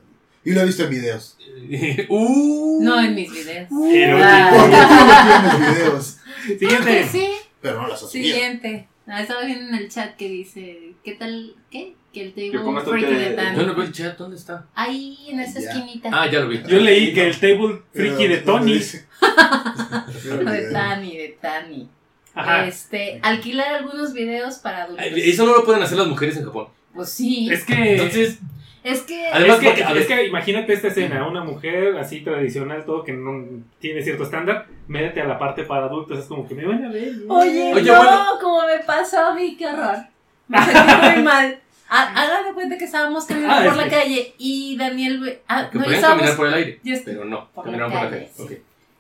[0.45, 1.39] Y lo he visto en videos.
[2.09, 3.69] uh, No en mis videos.
[3.73, 4.51] Ah.
[4.53, 6.19] Porque tú lo tienes videos,
[6.59, 7.09] Siguiente.
[7.11, 7.29] Sí,
[7.63, 8.89] pero no las siguiente.
[9.07, 11.55] Ah, estaba viendo en el chat que dice, ¿qué tal?
[11.71, 11.95] ¿Qué?
[12.15, 13.67] Que el table te- de Yo Tani.
[13.67, 14.67] no veo el chat, ¿dónde está?
[14.75, 15.71] Ahí en esa Ya.
[15.71, 16.11] esquinita.
[16.13, 16.63] Ah, ya lo vi.
[16.67, 18.75] Yo leí que el table friki de Tony.
[20.45, 21.89] de Tani, de Tani.
[22.35, 22.67] Ajá.
[22.67, 25.05] Este, alquilar algunos videos para adultos.
[25.05, 26.69] Ay, Eso no lo pueden hacer las mujeres en Japón.
[26.95, 27.49] Pues sí.
[27.51, 27.93] Es que.
[27.93, 28.39] Entonces,
[28.83, 29.27] Es que.
[29.29, 32.85] Además, es, que, porque, a ver- es que imagínate esta escena, una mujer así tradicional,
[32.85, 36.55] todo que no tiene cierto estándar, métete a la parte para adultos, es como que
[36.55, 37.13] me van a ver.
[37.29, 38.25] Oye, Oye, no, bueno.
[38.41, 39.97] como me pasó a mí, qué horror.
[40.49, 41.59] Me sentí muy mal.
[41.89, 45.41] Ha- Hagan de cuenta que estábamos caminando Ah, por la calle y Daniel.
[45.49, 46.81] Ah, que no, estábamos- caminar por el aire.
[46.85, 48.43] est- Pero no, por caminaron por la calle, sí.
[48.43, 48.53] Ok.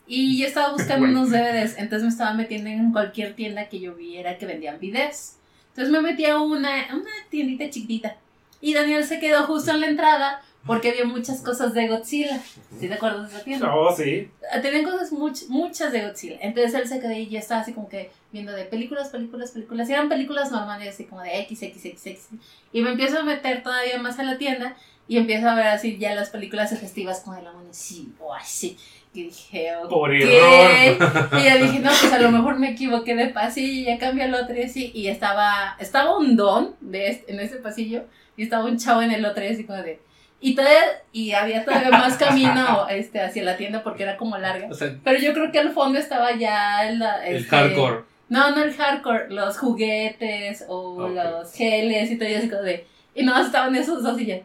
[0.06, 1.20] Y yo estaba buscando Bueno.
[1.20, 5.36] unos DVDs, entonces me estaba metiendo en cualquier tienda que yo viera que vendían videos.
[5.70, 8.16] Entonces me metí a una, una tiendita chiquitita.
[8.60, 12.40] Y Daniel se quedó justo en la entrada porque había muchas cosas de Godzilla.
[12.80, 13.74] ¿Sí te acuerdas de esa tienda?
[13.74, 14.28] Oh, sí.
[14.62, 16.38] Tenían cosas much- muchas de Godzilla.
[16.40, 19.88] Entonces él se quedó y yo estaba así como que viendo de películas, películas, películas.
[19.88, 22.28] Y eran películas normales, así como de X, X, X, X.
[22.72, 25.98] Y me empiezo a meter todavía más a la tienda y empiezo a ver así
[25.98, 28.76] ya las películas sugestivas con el amor así, o así.
[29.12, 29.90] Y dije, ok.
[29.90, 30.98] Por error.
[31.40, 34.24] Y ya dije, no, pues a lo mejor me equivoqué de pasillo y ya cambié
[34.24, 34.90] al otro y así.
[34.94, 38.04] Y estaba, estaba un don de este- en ese pasillo
[38.36, 40.00] y estaba un chavo en el otro y así como de...
[40.46, 44.68] Y, todavía, y había todavía más camino este, hacia la tienda porque era como larga.
[44.70, 48.04] O sea, Pero yo creo que al fondo estaba ya el, el este, hardcore.
[48.28, 52.86] No, no el hardcore, los juguetes o los geles y todo y así como de...
[53.14, 54.40] Y nomás estaban esos dos y ya.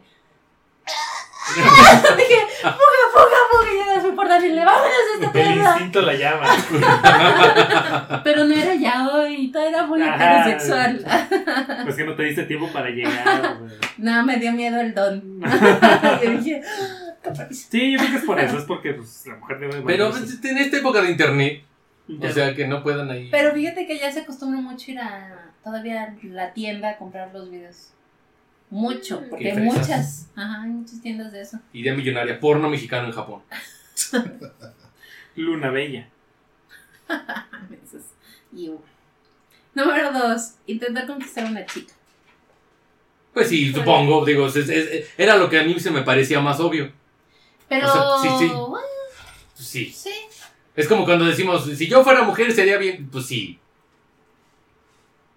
[2.16, 3.72] Dije, fuga, fuga, fuga.
[3.72, 5.70] Y ya fui por Daniel, vámonos a esta El tienda.
[5.70, 6.46] instinto la llama.
[8.24, 10.48] Pero no era ya hoy, todo era muy Ajá.
[10.48, 11.04] heterosexual.
[11.84, 13.56] Pues que no te diste tiempo para llegar.
[13.98, 15.40] No, me dio miedo el don.
[15.40, 17.68] Yo dije, "Ah, qué permiso".
[17.70, 20.38] Sí, yo creo que es por eso, es porque pues, la mujer debe Pero mantenerse.
[20.40, 21.64] pues, en esta época de internet,
[22.22, 23.28] o sea, que no puedan ahí.
[23.30, 27.30] Pero fíjate que ya se acostumbra mucho ir a todavía a la tienda a comprar
[27.32, 27.92] los videos.
[28.70, 30.28] Mucho, porque hay muchas.
[30.36, 31.58] Ajá, hay muchas tiendas de eso.
[31.72, 33.42] Idea millonaria, porno mexicano en Japón.
[35.36, 36.08] Luna Bella.
[39.74, 41.94] Número dos, intentar conquistar a una chica.
[43.32, 46.58] Pues sí, supongo, digo, es- es- era lo que a mí se me parecía más
[46.58, 46.90] obvio.
[47.68, 48.02] Pero, O sea,
[48.38, 48.52] sí, sí.
[48.52, 48.86] bueno,
[49.54, 49.86] Sí.
[49.92, 50.10] sí.
[50.74, 53.59] Es como cuando decimos, si yo fuera mujer sería bien, pues sí.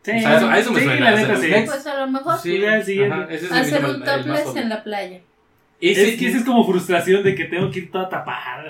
[0.03, 1.65] Sí, O sea, eso- a eso me sí, suena, la o sea, neta sí.
[1.65, 4.69] Pues a lo mejor Sí, el ajá, ese es el hacer un el topless en
[4.69, 5.21] la playa.
[5.79, 8.63] Ese- Es que esa es como frustración de que tengo que ir toda tapada.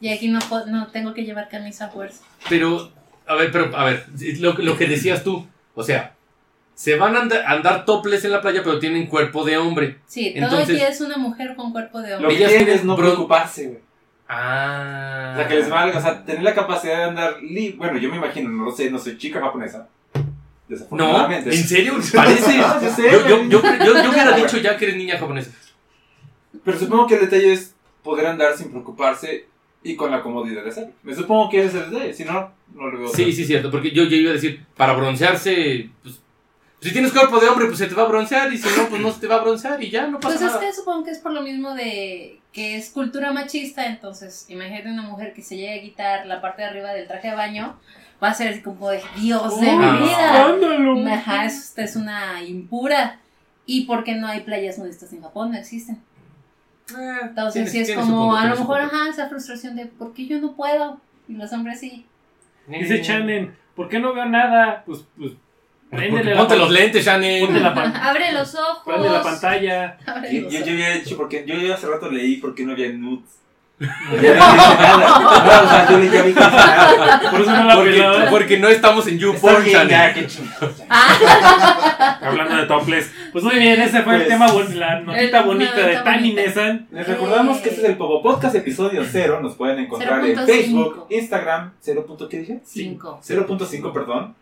[0.00, 2.24] Y aquí no, puedo- no tengo que llevar camisa a fuerza.
[2.48, 2.90] Pero,
[3.26, 4.06] a ver, pero, a ver,
[4.40, 6.14] lo, lo que decías tú, o sea,
[6.74, 9.98] se van a andar, andar toples en la playa, pero tienen cuerpo de hombre.
[10.06, 12.30] Sí, todo Entonces- aquí es una mujer con cuerpo de Lo hombre.
[12.30, 13.80] que Ellas quieren es no preocuparse, güey.
[14.28, 15.32] Ah.
[15.34, 17.76] O sea, que les valga, o sea, tener la capacidad de andar libre.
[17.78, 19.88] Bueno, yo me imagino, no lo sé, no soy chica japonesa.
[20.68, 21.50] No, Desafortunadamente.
[21.54, 21.94] ¿en serio?
[22.14, 22.60] Parece.
[22.60, 25.50] Ah, yo sé, Yo, yo, yo, yo- yo hubiera dicho ya que eres niña japonesa.
[26.64, 29.46] Pero supongo que el detalle es poder andar sin preocuparse
[29.82, 30.92] y con la comodidad de hacerlo.
[31.02, 33.08] Me supongo que ese es el detalle, si no, no lo veo.
[33.08, 36.20] Sí, sí, cierto, porque yo, yo iba a decir, para broncearse, pues,
[36.80, 39.00] si tienes cuerpo de hombre, pues se te va a broncear, y si no, pues
[39.00, 40.60] no se te va a broncear, y ya no pasa Pues es nada.
[40.60, 45.02] que supongo que es por lo mismo de que es cultura machista, entonces imagínate una
[45.02, 47.78] mujer que se llegue a quitar la parte de arriba del traje de baño,
[48.22, 50.92] va a ser como de Dios de ¡Uy, mi Ah.
[50.94, 51.14] vida.
[51.14, 53.20] Ajá, es- usted es una impura.
[53.66, 55.52] ¿Y por qué no hay playas nudistas en Japón?
[55.52, 56.00] No existen.
[57.22, 60.26] Entonces Tienes- sí es como, punto, a lo mejor, ajá, esa frustración de ¿por qué
[60.26, 61.00] yo no puedo?
[61.28, 62.06] Y los hombres sí.
[62.66, 64.82] Dice Chanen, ¿por qué no veo nada?
[64.86, 65.32] Pues, pues,
[65.90, 67.46] Porque préndele la Ponte los lentes, Shannon.
[67.46, 68.82] Ponte la, pan- Abre los ojos.
[68.86, 69.98] prende la pantalla.
[70.30, 73.37] Yo, yo, yo había hecho, porque yo hace rato leí por qué no había nudes.
[73.80, 73.86] Ah.
[77.30, 80.40] Por eso no la Porque, no estamos en YouPorn, chingados.
[82.20, 83.12] Hablando de topless.
[83.32, 86.32] Pues muy bien, ese fue el Pues, tema, la notita bonita de Tani.
[86.32, 86.88] Nesan.
[86.90, 89.40] Les recordamos que este es el Popo Podcast episodio 0.
[89.42, 90.46] Nos pueden encontrar en 0.5.
[90.46, 92.16] Facebook, Instagram, 0.
[92.28, 92.60] ¿Qué dije?
[92.64, 93.20] Cinco.
[93.22, 94.34] 0.5, perdón.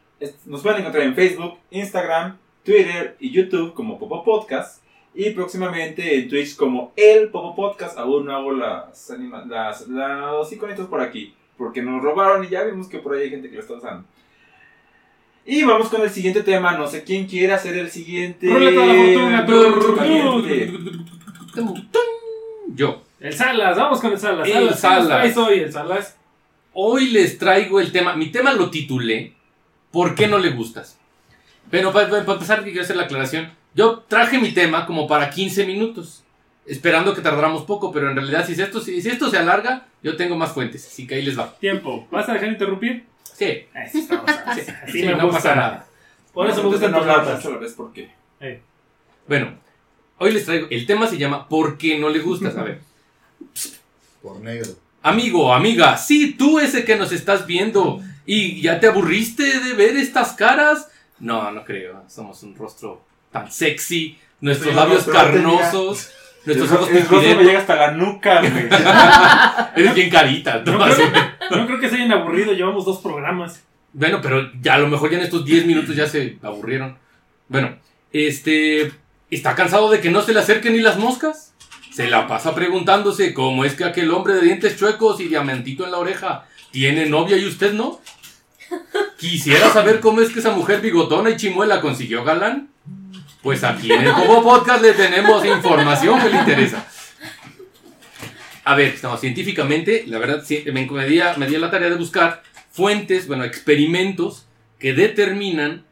[0.46, 4.80] Nos pueden encontrar en Facebook, Instagram, Twitter y YouTube como Popo Podcast.
[5.18, 7.96] Y próximamente en Twitch como El Popo Podcast.
[7.98, 11.34] Aún no hago las, anima- las los iconitos por aquí.
[11.56, 14.04] Porque nos robaron y ya vimos que por ahí hay gente que lo está usando.
[15.46, 16.76] Y vamos con el siguiente tema.
[16.76, 18.46] No sé quién quiere hacer el siguiente.
[22.74, 23.02] Yo.
[23.20, 24.46] El Salas, vamos con el Salas.
[24.48, 25.36] El Salas, ¿qué nos Salas.
[25.38, 26.16] hoy, el Salas?
[26.74, 28.14] Hoy les traigo el tema.
[28.16, 29.32] Mi tema lo titulé
[29.90, 30.98] ¿Por qué no le gustas?
[31.70, 33.50] Pero para, para empezar, quiero hacer la aclaración.
[33.76, 36.24] Yo traje mi tema como para 15 minutos.
[36.64, 40.16] Esperando que tardáramos poco, pero en realidad, si esto, si si esto se alarga, yo
[40.16, 40.84] tengo más fuentes.
[40.86, 41.54] Así que ahí les va.
[41.58, 42.08] Tiempo.
[42.10, 43.04] ¿Vas a dejar de interrumpir?
[43.34, 43.98] Sí, Eso
[44.90, 45.30] sí, me no gusta.
[45.42, 45.86] pasa nada.
[46.32, 48.10] Por eso me gustan no hablar a la vez porque
[49.28, 49.58] Bueno,
[50.18, 50.66] hoy les traigo.
[50.70, 52.56] El tema se llama ¿Por qué no le gustas?
[52.56, 52.80] A ver.
[54.22, 54.70] Por negro.
[55.02, 58.00] Amigo, amiga, sí, tú ese que nos estás viendo.
[58.24, 60.90] ¿Y ya te aburriste de ver estas caras?
[61.20, 62.02] No, no creo.
[62.08, 63.05] Somos un rostro
[63.40, 64.18] tan sexy.
[64.40, 66.10] Nuestros Sí, labios carnosos.
[66.44, 68.68] Nuestros ojos el rostro me llega hasta la nuca, güey.
[69.76, 70.62] Eres bien carita.
[70.62, 70.86] creo, no
[71.66, 73.64] creo que se hayan aburrido, llevamos dos programas.
[73.92, 76.98] Bueno, pero ya a lo mejor ya en estos 10 minutos ya se aburrieron.
[77.48, 77.76] Bueno,
[78.12, 78.92] este.
[79.28, 81.52] ¿Está cansado de que no se le acerquen ni las moscas?
[81.92, 85.90] Se la pasa preguntándose cómo es que aquel hombre de dientes chuecos y diamantito en
[85.90, 88.00] la oreja tiene novia y usted no.
[89.18, 92.68] Quisiera saber cómo es que esa mujer bigotona y chimuela consiguió galán.
[93.42, 96.86] Pues aquí en el Bobo Podcast le tenemos información que le interesa.
[98.64, 103.28] A ver, no, científicamente, la verdad, me, me di me la tarea de buscar fuentes,
[103.28, 104.46] bueno, experimentos
[104.78, 105.84] que determinan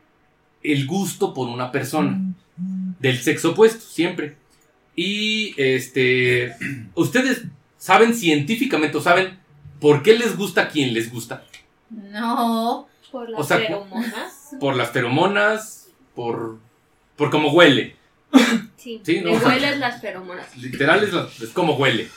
[0.63, 2.19] el gusto por una persona
[2.57, 4.37] del sexo opuesto, siempre.
[4.97, 6.57] Y este,
[6.95, 7.45] ustedes
[7.79, 9.39] saben científicamente o saben
[9.81, 11.45] por qué les gusta a quien les gusta.
[11.91, 12.89] No.
[13.13, 14.57] Por las O sea, feromonas.
[14.59, 16.59] Por las feromonas, por,
[17.17, 17.97] por cómo huele.
[18.77, 20.57] Sí, Sí, no, o sea- las feromonas.
[20.59, 22.09] Literal es, la- es como huele.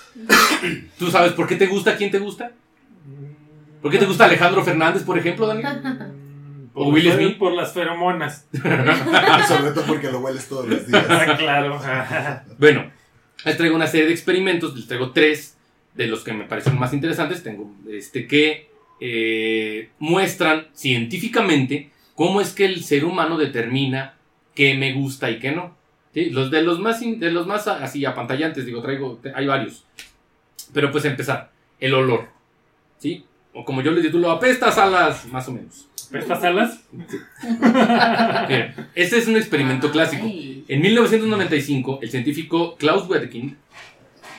[0.98, 2.52] ¿Tú sabes por qué te gusta a quien te gusta?
[3.82, 5.68] ¿Por qué te gusta Alejandro Fernández, por ejemplo, Daniel?
[6.74, 7.38] Por ¿O Will Smith?
[7.38, 8.48] Por las feromonas.
[8.52, 11.06] Sobre todo porque lo hueles todos los días.
[11.38, 11.80] claro.
[12.60, 12.92] Bueno,
[13.46, 15.56] les traigo una serie de experimentos, les traigo tres
[15.96, 22.52] de los que me parecieron más interesantes, tengo este que eh, muestran científicamente cómo es
[22.54, 24.17] que el ser humano determina
[24.58, 25.76] qué me gusta y qué no.
[26.14, 26.32] ¿sí?
[26.32, 29.46] Los de los más in- de los más a- así apantallantes, digo, traigo, te- hay
[29.46, 29.86] varios.
[30.74, 32.28] Pero pues empezar, el olor,
[32.98, 33.24] ¿sí?
[33.54, 35.88] O como yo les titulo, apestas alas, más o menos.
[36.12, 36.80] ¿Estas alas?
[38.48, 40.26] Bien, este es un experimento clásico.
[40.26, 43.56] En 1995, el científico Klaus Wedekind,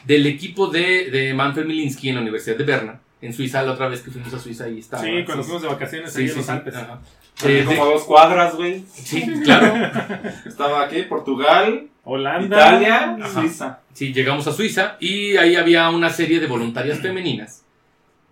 [0.04, 3.88] del equipo de, de Manfred Milinski en la Universidad de Berna, en Suiza, la otra
[3.88, 5.02] vez que fuimos a Suiza y estaba.
[5.02, 6.74] Sí, cuando fuimos de vacaciones Sí, ahí sí, en los sí, Alpes.
[6.74, 7.00] ajá.
[7.40, 8.84] Como dos cuadras, güey.
[8.92, 9.90] sí, claro.
[10.46, 12.56] Estaba aquí, Portugal, Holanda.
[12.56, 13.40] Italia, Ajá.
[13.40, 13.80] Suiza.
[13.92, 17.64] Sí, llegamos a Suiza y ahí había una serie de voluntarias femeninas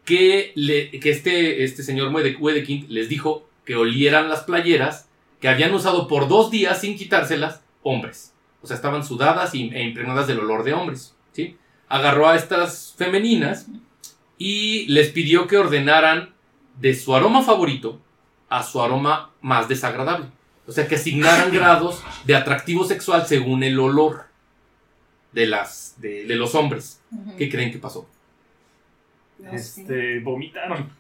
[0.05, 5.09] que, le, que este, este señor Wede- Wedekind les dijo que olieran las playeras
[5.41, 8.33] que habían usado por dos días sin quitárselas hombres.
[8.63, 11.15] O sea, estaban sudadas y- e impregnadas del olor de hombres.
[11.33, 11.57] ¿sí?
[11.89, 13.67] Agarró a estas femeninas
[14.39, 16.31] y les pidió que ordenaran
[16.81, 18.01] de su aroma favorito
[18.49, 20.27] a su aroma más desagradable.
[20.67, 24.25] O sea, que asignaran grados de atractivo sexual según el olor
[25.33, 27.01] de, las, de, de los hombres.
[27.39, 28.09] ¿Qué creen que pasó?
[29.39, 29.57] No sé.
[29.57, 30.91] Este, vomitaron.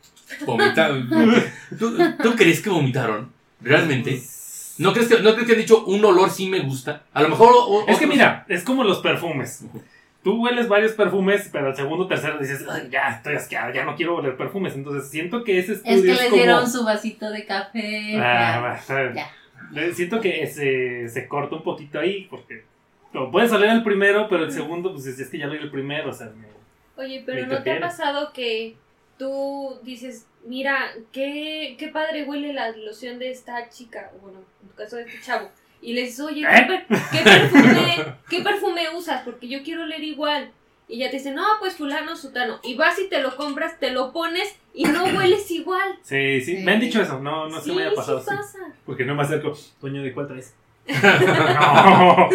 [0.45, 1.09] ¿Vomitaron?
[1.79, 3.33] ¿Tú, tú crees que vomitaron?
[3.61, 4.23] ¿Realmente?
[4.79, 7.05] ¿No crees, que, ¿No crees que han dicho un olor sí me gusta?
[7.15, 7.51] A lo mejor...
[7.55, 9.65] o- Es que mira, es como los perfumes.
[10.27, 13.85] Tú hueles varios perfumes, pero al segundo o tercero dices, "Ay, ya estoy asqueado, ya
[13.85, 14.75] no quiero oler perfumes.
[14.75, 16.43] Entonces siento que ese estudio Es que es les como...
[16.43, 18.19] dieron su vasito de café.
[18.19, 18.77] Ah,
[19.15, 19.31] ya.
[19.73, 19.93] Ya.
[19.95, 22.65] Siento que se, se corta un poquito ahí, porque
[23.12, 25.71] lo puedes oler el primero, pero el segundo, pues es es que ya leí el
[25.71, 26.49] primero, o sea, me-
[27.01, 28.75] Oye, pero ¿no te ha pasado que
[29.19, 34.75] tú dices, mira, qué, qué padre huele la loción de esta chica, bueno, en tu
[34.75, 35.51] caso de este chavo,
[35.83, 36.67] y le dices, oye, ¿qué, ¿Eh?
[36.67, 39.23] per- qué perfume, ¿qué perfume usas?
[39.23, 40.51] Porque yo quiero oler igual.
[40.89, 42.61] Y ya te dicen, no, pues fulano, sutano.
[42.62, 45.97] Y vas y te lo compras, te lo pones y no hueles igual.
[46.03, 46.62] Sí, sí, Sí.
[46.62, 48.59] me han dicho eso, no, no se me haya pasado sí pasa.
[48.85, 50.55] Porque no me acerco, coño, ¿de cuál traes?
[50.87, 52.29] no.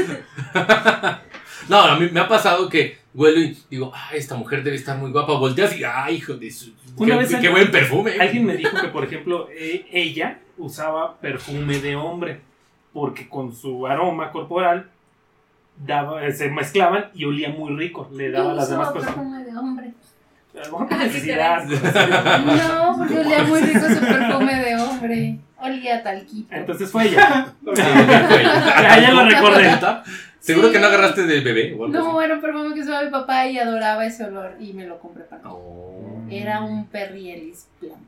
[1.69, 4.97] No, a mí me ha pasado que huelo y digo, ay, esta mujer debe estar
[4.97, 5.34] muy guapa.
[5.38, 6.73] Volteas y, ay, hijo de su...
[6.97, 8.12] Una qué, vez qué alguien- buen perfume.
[8.19, 12.41] Alguien me dijo que, por ejemplo, e- ella usaba perfume de hombre,
[12.93, 14.89] porque con su aroma corporal
[15.86, 19.15] daba, se mezclaban y olía muy rico, le daba a las demás usaba personas.
[19.15, 19.91] perfume de hombre.
[20.54, 21.63] A lo mejor por ¿qué necesidad.
[21.65, 25.38] No, porque olía muy rico su perfume de hombre.
[25.58, 26.54] Olía talquito.
[26.56, 27.54] Entonces fue ella.
[27.75, 29.71] ya, ya lo recordé.
[30.39, 30.73] ¿Seguro Sí.
[30.73, 32.25] que no agarraste de bebé o algo No, así?
[32.25, 35.23] era un perfume que usaba mi papá y adoraba ese olor y me lo compré
[35.23, 35.49] para mí.
[35.51, 36.23] Oh.
[36.32, 37.99] Era un perrielis blanco.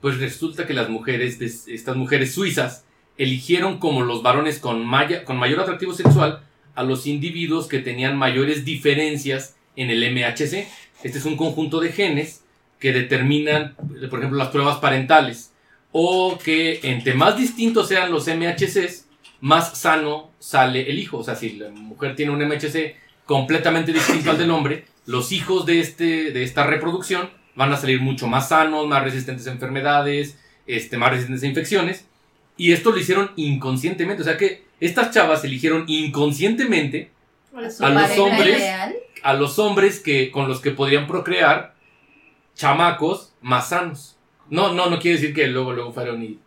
[0.00, 2.84] Pues resulta que las mujeres, de- estas mujeres suizas,
[3.18, 6.42] eligieron como los varones con, maya- con mayor atractivo sexual
[6.74, 10.66] a los individuos que tenían mayores diferencias en el MHC.
[11.02, 12.42] Este es un conjunto de genes
[12.78, 13.74] que determinan,
[14.10, 15.52] por ejemplo, las pruebas parentales.
[15.92, 19.06] O que entre más distintos sean los MHCs,
[19.40, 21.18] más sano sale el hijo.
[21.18, 25.64] O sea, si la mujer tiene un MHC completamente distinto al del hombre, los hijos
[25.64, 30.38] de, este, de esta reproducción van a salir mucho más sanos, más resistentes a enfermedades,
[30.66, 32.06] este, más resistentes a infecciones.
[32.56, 34.22] Y esto lo hicieron inconscientemente.
[34.22, 37.10] O sea que estas chavas eligieron inconscientemente
[37.54, 38.58] A los hombres.
[38.58, 38.94] ideal.
[39.22, 41.74] a los hombres que, con los que podrían procrear
[42.54, 44.16] chamacos más sanos.
[44.48, 46.38] No, no, no quiere decir que luego, luego fueron y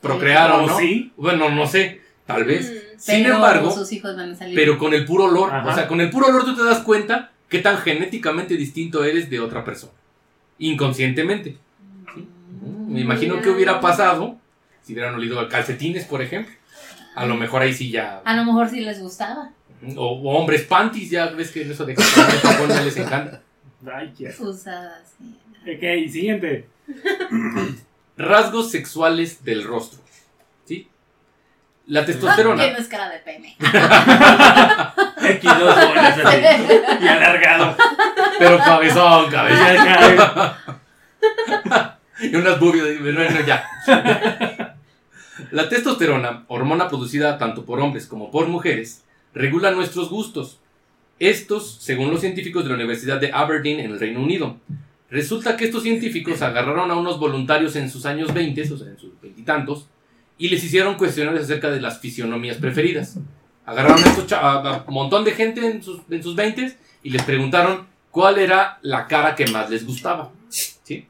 [0.00, 0.78] procrearon, ¿O ¿no?
[0.78, 1.12] sí?
[1.16, 2.70] Bueno, no sé, tal vez.
[2.70, 2.98] Mm.
[2.98, 4.54] Sin Pero embargo, sus hijos van a salir.
[4.54, 5.52] pero con el puro olor.
[5.52, 5.70] Ajá.
[5.70, 9.30] O sea, con el puro olor tú te das cuenta qué tan genéticamente distinto eres
[9.30, 9.92] de otra persona.
[10.58, 11.56] Inconscientemente.
[12.16, 14.36] Mm, Me imagino que hubiera pasado
[14.84, 16.54] si hubieran olido calcetines, por ejemplo.
[17.14, 18.20] A lo mejor ahí sí ya.
[18.24, 19.50] A lo mejor sí les gustaba.
[19.96, 23.42] O, o hombres panties, ya ves que eso de Japón, en ya les encanta.
[23.92, 24.12] Ay.
[24.38, 25.34] Usadas, sí.
[25.62, 26.68] Ok, siguiente.
[28.16, 30.00] Rasgos sexuales del rostro.
[30.64, 30.88] ¿Sí?
[31.86, 32.62] La testosterona.
[32.62, 33.56] Tienes cara de pene.
[33.60, 36.36] Aquí dos bolas así.
[37.02, 37.76] Y alargado.
[38.38, 39.86] Pero cabezón, cabezón.
[42.20, 43.66] Y unas Bueno, bueno, ya.
[45.50, 50.60] La testosterona, hormona producida tanto por hombres como por mujeres, regula nuestros gustos.
[51.18, 54.58] Estos, según los científicos de la Universidad de Aberdeen en el Reino Unido.
[55.10, 58.98] Resulta que estos científicos agarraron a unos voluntarios en sus años 20, o sea, en
[58.98, 59.86] sus veintitantos,
[60.38, 63.18] y les hicieron cuestionarios acerca de las fisionomías preferidas.
[63.64, 63.98] Agarraron
[64.86, 69.06] un montón de gente en sus, en sus 20 y les preguntaron cuál era la
[69.06, 70.32] cara que más les gustaba.
[70.48, 71.06] ¿sí?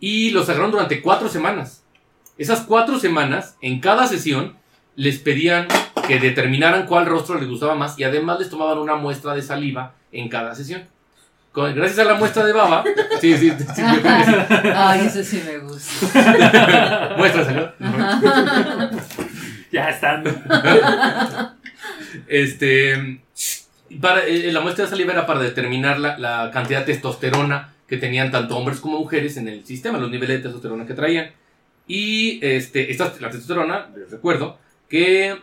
[0.00, 1.84] Y los agarraron durante cuatro semanas.
[2.38, 4.56] Esas cuatro semanas, en cada sesión,
[4.96, 5.66] les pedían
[6.06, 9.94] que determinaran cuál rostro les gustaba más y además les tomaban una muestra de saliva
[10.12, 10.82] en cada sesión.
[11.52, 12.84] Con- gracias a la muestra de baba,
[13.20, 13.82] sí, sí, sí.
[14.74, 17.14] Ay, eso sí me gusta.
[17.18, 17.74] muestra de saliva.
[19.72, 20.24] Ya están.
[22.26, 23.20] Este,
[24.00, 27.96] para, eh, la muestra de saliva era para determinar la, la cantidad de testosterona que
[27.96, 31.30] tenían tanto hombres como mujeres en el sistema, los niveles de testosterona que traían.
[31.88, 35.36] Y este, esta, la testosterona, les recuerdo, que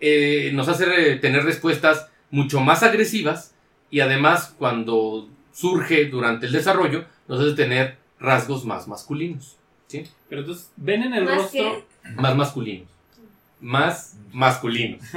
[0.00, 3.54] eh, nos hace re- tener respuestas mucho más agresivas
[3.90, 9.56] y además cuando surge durante el desarrollo nos hace tener rasgos más masculinos.
[10.28, 11.86] Pero entonces, ven en el ¿Más rostro.
[12.16, 12.88] Más masculinos.
[13.60, 15.00] Más masculinos.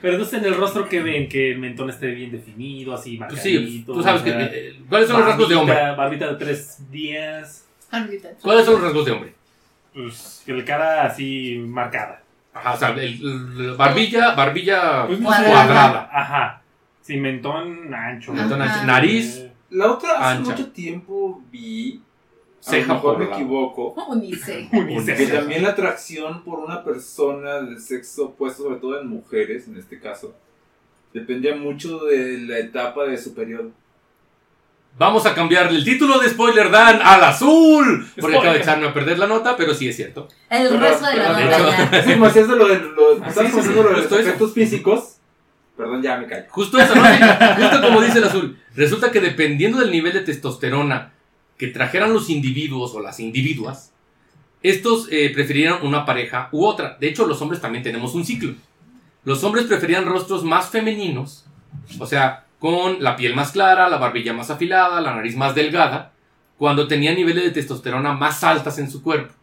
[0.00, 3.30] Pero entonces en el rostro que ven que el mentón esté bien definido, así Pues
[3.32, 3.66] marcadito.
[3.70, 4.30] sí, tú sabes o que...
[4.32, 5.74] sea, eh, ¿Cuáles son los rasgos de hombre?
[5.96, 7.63] Barbita de tres días.
[8.42, 9.34] ¿Cuáles son los rasgos de hombre?
[9.92, 12.22] Pues el cara así marcada.
[12.52, 16.08] Ajá, o sea, el, el- barbilla, barbilla Pues, no Cuadrada.
[16.12, 16.62] Ajá.
[17.00, 18.32] Sí, mentón ancho.
[18.32, 20.50] Mentón ancho, Nariz, La otra hace Ancha.
[20.52, 22.00] mucho tiempo vi,
[22.60, 24.68] a ceja lo mejor me por equivoco, Unice.
[25.16, 29.76] que también la atracción por una persona del sexo opuesto, sobre todo en mujeres en
[29.76, 30.34] este caso,
[31.12, 33.70] dependía mucho de la etapa de su periodo.
[34.96, 38.06] Vamos a cambiarle el título de Spoiler Dan al azul.
[38.14, 38.38] Porque Spoiler.
[38.40, 40.28] acabo de echarme a perder la nota, pero sí es cierto.
[40.48, 41.84] El Pero- grueso de la nota ya.
[41.98, 43.82] Es que como hacías de lo de los, Ah, estás sí, sí, comentando sí, lo
[43.88, 44.18] de los eso.
[44.20, 45.16] efectos físicos.
[45.76, 46.44] Perdón, ya me callo.
[46.48, 47.04] Justo eso, ¿no?
[47.04, 47.20] Sí,
[47.60, 48.58] Justo como dice el azul.
[48.76, 51.12] Resulta que dependiendo del nivel de testosterona
[51.58, 53.90] que trajeran los individuos o las individuas,
[54.62, 56.96] estos eh, preferían una pareja u otra.
[57.00, 58.54] De hecho, los hombres también tenemos un ciclo.
[59.24, 61.44] Los hombres preferían rostros más femeninos,
[61.98, 66.12] o sea, con la piel más clara, la barbilla más afilada, la nariz más delgada,
[66.56, 69.34] cuando tenían niveles de testosterona más altas en su cuerpo.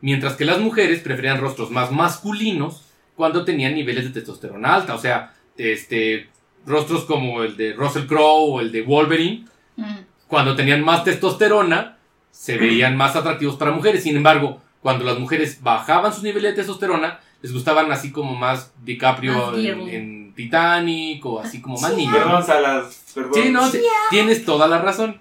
[0.00, 2.84] Mientras que las mujeres preferían rostros más masculinos
[3.16, 6.28] cuando tenían niveles de testosterona alta, o sea, este,
[6.64, 9.96] rostros como el de Russell Crowe o el de Wolverine, Mm.
[10.28, 11.96] cuando tenían más testosterona,
[12.30, 14.04] se veían más atractivos para mujeres.
[14.04, 18.72] Sin embargo, cuando las mujeres bajaban sus niveles de testosterona, les gustaban así como más
[18.84, 22.16] DiCaprio Más en, Titanic o así como más niños.
[22.16, 23.32] Perdón, Salas, perdón.
[23.34, 25.20] Sí, no, sí, tienes toda la razón.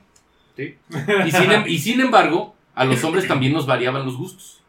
[0.56, 0.76] Sí.
[1.26, 4.62] Y, sin, em- y sin embargo, a los hombres también nos variaban los gustos.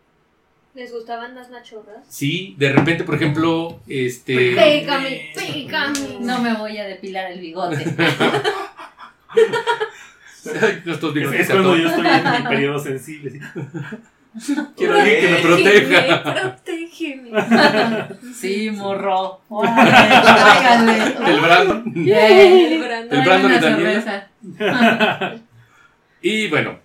[0.75, 2.05] ¿Les gustaban las machorras?
[2.09, 4.55] Sí, de repente, por ejemplo, este...
[4.55, 6.19] Pégame, pégame.
[6.21, 7.85] No me voy a depilar el bigote.
[10.85, 13.41] Nuestros Es, bigotes es cuando yo estoy en mi periodo sensible.
[14.77, 16.23] Quiero alguien que me proteja.
[16.23, 17.31] Protégeme.
[18.35, 19.40] Sí, morro.
[21.27, 21.93] El Brandon.
[21.95, 22.75] Yay.
[22.75, 23.19] El Brandon.
[23.19, 25.40] El Brandon Tráiganme
[26.23, 26.79] y bueno,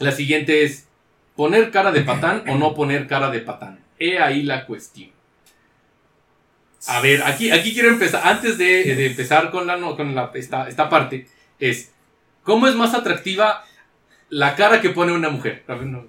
[0.00, 0.88] la siguiente es
[1.36, 3.78] poner cara de patán o no poner cara de patán.
[3.98, 5.10] He ahí la cuestión.
[6.88, 10.68] A ver, aquí, aquí quiero empezar, antes de, de empezar con, la, con la, esta,
[10.68, 11.28] esta parte,
[11.60, 11.92] es,
[12.42, 13.64] ¿cómo es más atractiva
[14.28, 15.62] la cara que pone una mujer?
[15.68, 16.06] A ver, no.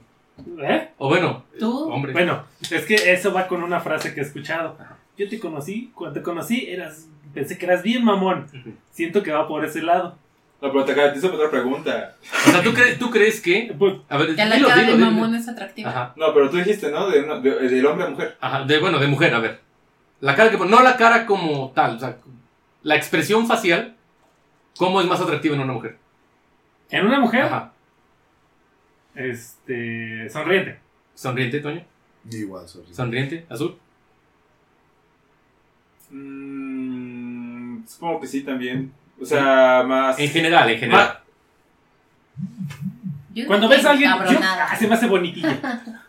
[0.60, 0.90] ¿Eh?
[0.98, 1.92] O bueno, ¿Tú?
[1.92, 2.12] hombre.
[2.14, 4.78] Bueno, es que eso va con una frase que he escuchado.
[5.18, 8.48] Yo te conocí, cuando te conocí, eras, pensé que eras bien mamón.
[8.92, 10.18] Siento que va por ese lado.
[10.62, 12.16] No, pero te hacer otra pregunta.
[12.48, 13.76] O sea, ¿tú, crees tú crees que...
[13.78, 15.12] Pues, A ver, Ya la dilo, cara dilo, de dilo.
[15.12, 15.90] mamón es atractiva.
[15.90, 17.10] Ajá, No, pero tú dijiste, ¿no?
[17.10, 18.38] De, de- del hombre a mujer.
[18.40, 19.60] ajá, de, bueno, de mujer, a ver.
[20.22, 22.16] La cara que no la cara como tal, o sea,
[22.82, 23.96] la expresión facial,
[24.78, 25.98] ¿cómo es más atractiva en una mujer?
[26.90, 27.73] en una mujer, Ajá.
[29.16, 30.80] Este, sonriente.
[31.16, 31.84] Sonriente, Toño.
[32.32, 32.94] Igual, sorry.
[32.94, 33.78] Sonriente, azul.
[36.10, 38.92] Mm, supongo que sí también.
[39.20, 40.20] O sea, más.
[40.20, 41.20] En general, en general.
[43.34, 45.60] Yo Cuando ves a alguien, yo, ah, se me hace bonitilla.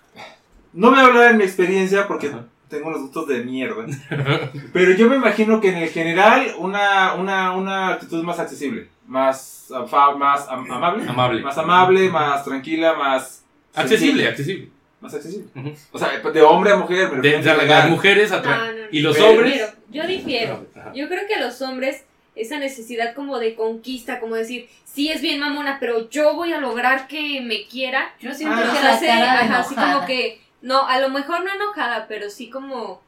[0.77, 2.47] No voy a hablar en mi experiencia porque Ajá.
[2.69, 3.87] tengo unos gustos de mierda.
[4.73, 8.89] Pero yo me imagino que en el general una, una, una actitud más accesible.
[9.07, 11.09] Más, afa- más am- amable.
[11.09, 11.43] Amable.
[11.43, 13.45] Más amable, más tranquila, más.
[13.75, 14.29] Accesible, sensible.
[14.29, 14.69] accesible.
[15.01, 15.49] Más accesible.
[15.93, 17.11] O sea, de hombre a mujer.
[17.13, 18.77] me De, las mujeres No, atraen.
[18.77, 18.89] no, no.
[18.91, 19.75] Y los Pero- hombres.
[19.91, 20.67] Yo difiero.
[20.95, 25.39] Yo creo que los hombres, esa necesidad como de conquista, como decir, sí es bien
[25.39, 28.13] mamona, pero yo voy a lograr que me quiera.
[28.21, 28.73] Yo siento Ah.
[28.75, 32.49] que la hace, ajá, así como que, no, a lo mejor no enojada, pero sí
[32.51, 33.03] como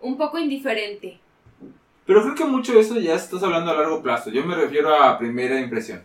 [0.00, 1.19] un poco indiferente.
[2.06, 4.30] Pero creo que mucho de eso ya estás hablando a largo plazo.
[4.30, 6.02] Yo me refiero a primera impresión.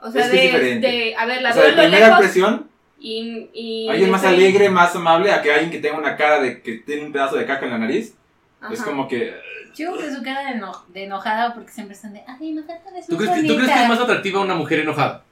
[0.00, 0.86] O sea, Es que es de, diferente.
[0.86, 4.68] de, a ver, la o sea, de primera lejos impresión, y, y alguien más alegre,
[4.70, 7.46] más amable, a que alguien que tenga una cara de que tiene un pedazo de
[7.46, 8.14] caca en la nariz.
[8.70, 8.90] Es Ajá.
[8.90, 9.34] como que.
[9.74, 12.80] Yo creo que su cara de, eno- de enojada porque siempre están de, ay, enojada
[12.96, 13.82] es ¿Tú muy crees, que, ¿Tú crees que bonita".
[13.82, 15.24] es más atractiva una mujer enojada?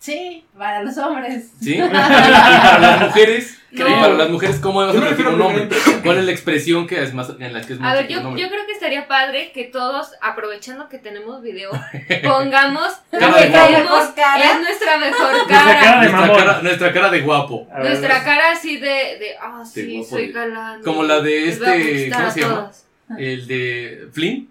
[0.00, 1.50] Sí, para los hombres.
[1.60, 1.74] ¿Sí?
[1.76, 3.86] y para las mujeres, No.
[3.86, 5.68] y para las mujeres, ¿cómo me atractiva refiero un a hombre?
[6.02, 8.20] ¿Cuál es la expresión que es más, en la que es más A ver, yo,
[8.34, 11.70] yo creo que estaría padre que todos, aprovechando que tenemos video,
[12.24, 13.78] pongamos de que Cara.
[13.78, 17.68] es nuestra mejor Nuestra cara de Nuestra cara, nuestra cara de guapo.
[17.70, 20.82] A ver, Nuestra cara así de, de ah, De sí, guapo, soy galán.
[20.82, 22.70] como la de a este, ¿cómo a se llama?
[23.18, 24.48] El de Flynn.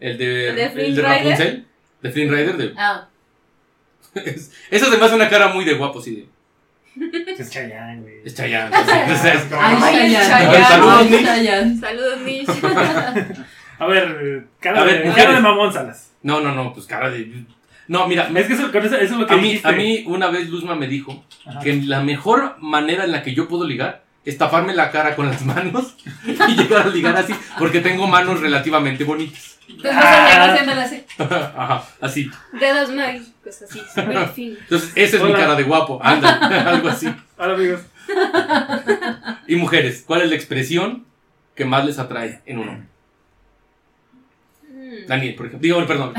[0.00, 1.02] El de, ¿El de Flynn el de?
[1.02, 1.66] Rapunzel.
[2.02, 2.56] De Flynn Rider.
[2.58, 3.08] De, Ah,
[4.24, 6.28] se me hace una cara muy de guapo, sí.
[7.38, 8.14] Es Chayanne, güey.
[8.24, 8.74] Es Chayanne.
[8.74, 11.24] ay, Ay, Chayanne.
[11.24, 11.78] Chayanne.
[11.80, 12.48] Saludos, Nish.
[13.78, 16.12] A ver, cara, A ver, de, cara de mamón, Salas.
[16.22, 17.44] no, no, no, pues cara de...
[17.88, 20.02] No, mira, Es que eso, con eso, eso es lo que a mí, a mí
[20.06, 21.60] una vez Luzma me dijo Ajá.
[21.60, 25.30] que la mejor manera en la que yo puedo ligar es taparme la cara con
[25.30, 29.56] las manos y llegar a ligar así, porque tengo manos relativamente bonitas.
[29.68, 31.04] Entonces vas a llegar haciéndole así.
[31.18, 32.30] Ajá, así.
[32.52, 34.58] Dedos mágicos, así, súper finos.
[34.60, 35.98] Entonces, esa es mi cara de guapo.
[36.02, 36.34] Anda,
[36.70, 37.12] algo así.
[37.38, 37.80] Hola, amigos.
[39.48, 41.04] Y mujeres, ¿cuál es la expresión
[41.54, 42.86] que más les atrae en un hombre?
[44.68, 45.06] Mm.
[45.06, 45.62] Daniel, por ejemplo.
[45.64, 46.14] Digo, perdón.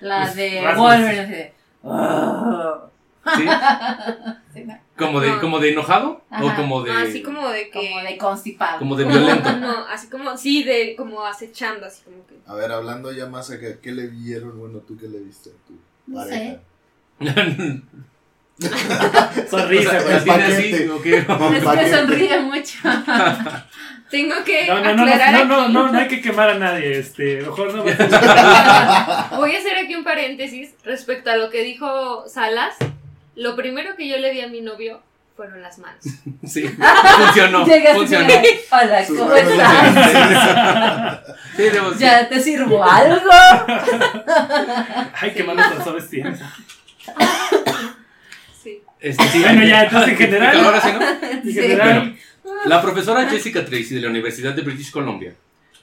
[0.00, 0.88] La de Rasgos.
[0.90, 1.54] Wolverine así de.
[1.82, 2.90] "Oh".
[3.36, 3.44] ¿Sí?
[4.54, 4.78] Sí, ¿no?
[5.06, 5.40] ¿Como de, No.
[5.40, 6.22] como de enojado?
[6.30, 7.90] ¿O como de, No, así como de que.
[7.90, 8.78] Como de constipado.
[8.78, 9.52] como de violento?
[9.60, 12.34] No, así como, sí, de como acechando, así como que.
[12.46, 14.58] A ver, hablando ya más acá, ¿qué le vieron?
[14.58, 15.74] Bueno, ¿tú qué le viste a tu
[16.06, 16.60] No pareja?
[19.50, 20.14] Sonrisa, ¿La güey.
[20.16, 20.88] El tiene así?
[20.88, 21.24] ¿O qué?
[21.24, 22.78] Con Es que sonríe mucho.
[24.10, 25.72] Tengo que No, no, no, no, aclarar no, no, aquí.
[25.72, 26.98] no, no hay que quemar a nadie.
[26.98, 27.84] Este, mejor no.
[27.84, 32.74] va Voy a hacer aquí un paréntesis respecto a lo que dijo Salas.
[33.34, 35.00] Lo primero que yo le vi a mi novio
[35.36, 36.04] fueron las manos.
[36.46, 37.64] Sí, funcionó.
[37.94, 38.26] Funcionó.
[38.70, 41.20] Hola, ¿cómo estás?
[41.56, 41.98] Sí, debo- sí.
[42.00, 43.30] ¿Ya te sirvo algo?
[45.20, 46.40] Ay, qué malos calzones tienes.
[48.62, 48.80] Sí.
[49.00, 51.28] Este, sí, Bueno, ya, entonces, en general- Ahora sí, ¿no?
[51.28, 51.52] En Sí.
[51.54, 52.16] general,
[52.66, 55.34] La profesora Jessica Tracy de la Universidad de British Columbia,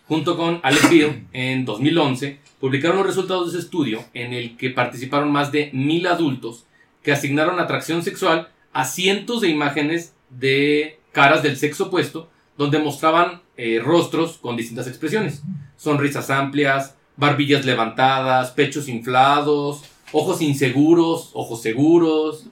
[0.07, 4.69] junto con Alex Bill, en 2011, publicaron los resultados de ese estudio en el que
[4.69, 6.65] participaron más de mil adultos
[7.03, 13.41] que asignaron atracción sexual a cientos de imágenes de caras del sexo opuesto, donde mostraban
[13.57, 15.43] eh, rostros con distintas expresiones.
[15.77, 22.45] Sonrisas amplias, barbillas levantadas, pechos inflados, ojos inseguros, ojos seguros,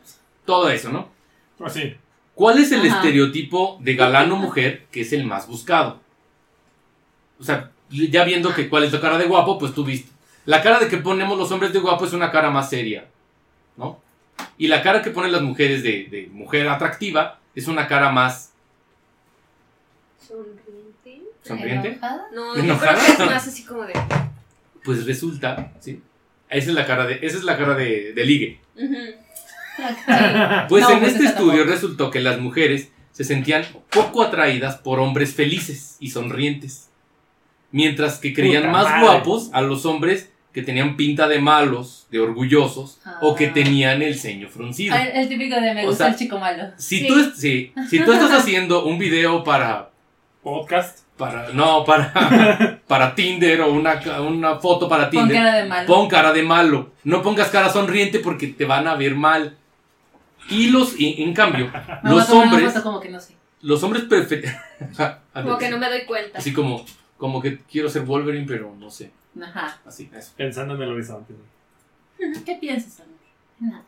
[0.46, 1.10] todo eso, ¿no?
[1.58, 1.96] pues sí.
[2.36, 2.98] ¿Cuál es el Ajá.
[2.98, 6.00] estereotipo de galán o mujer que es el más buscado?
[7.40, 10.12] O sea, ya viendo que cuál es la cara de guapo, pues tú viste.
[10.46, 13.08] La cara de que ponemos los hombres de guapo es una cara más seria,
[13.76, 14.00] ¿no?
[14.58, 18.52] Y la cara que ponen las mujeres de, de mujer atractiva es una cara más
[20.28, 21.22] Sonriente.
[21.44, 21.88] sonriente.
[21.90, 22.26] ¿Enojada?
[22.34, 22.94] No, yo ¿Enojada?
[22.96, 23.94] creo que es más así como de.
[24.84, 26.02] Pues resulta, ¿sí?
[26.50, 28.60] Esa es la cara de, esa es la cara de, de ligue.
[30.70, 31.70] Pues No, en pues este estudio tampoco.
[31.72, 36.90] resultó que las mujeres se sentían poco atraídas por hombres felices y sonrientes,
[37.72, 39.02] mientras que creían Puta más madre.
[39.04, 43.54] guapos a los hombres que tenían pinta de malos, de orgullosos o que Ah.
[43.54, 44.96] tenían el ceño fruncido.
[44.96, 46.64] El, el típico de me O gusta sea, el chico malo.
[46.78, 47.08] Si, Sí.
[47.08, 49.92] tú, si estás haciendo un video para,
[50.42, 51.00] Podcast.
[51.18, 55.36] para no, para para Tinder o una, una foto para Tinder.
[55.36, 55.88] cara de malo.
[55.88, 56.92] Pon cara de malo.
[57.04, 59.58] No pongas cara sonriente porque te van a ver mal.
[60.50, 61.70] Y los, y- en cambio,
[62.04, 63.36] Me los hombres, como que no sé.
[63.62, 64.56] los hombres prefieren.
[65.34, 66.38] Como que no me doy cuenta.
[66.40, 66.86] Así como,
[67.18, 69.12] como que quiero ser Wolverine, pero no sé.
[69.42, 69.80] Ajá.
[69.86, 70.32] Así, eso.
[70.36, 71.34] Pensando en el horizonte.
[72.46, 73.18] ¿Qué piensas, amigo?
[73.60, 73.84] Nada.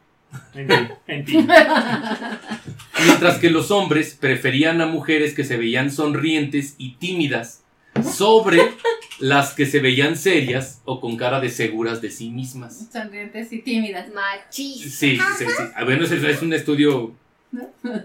[0.53, 0.93] En ti.
[1.07, 1.37] En ti.
[3.05, 7.63] Mientras que los hombres preferían a mujeres que se veían sonrientes y tímidas
[8.03, 8.73] sobre
[9.19, 12.87] las que se veían serias o con cara de seguras de sí mismas.
[12.91, 14.07] Sonrientes y tímidas.
[14.13, 14.81] Machis.
[14.95, 15.63] Sí, sí, sí.
[15.75, 17.13] Ah, Bueno, es, es un estudio.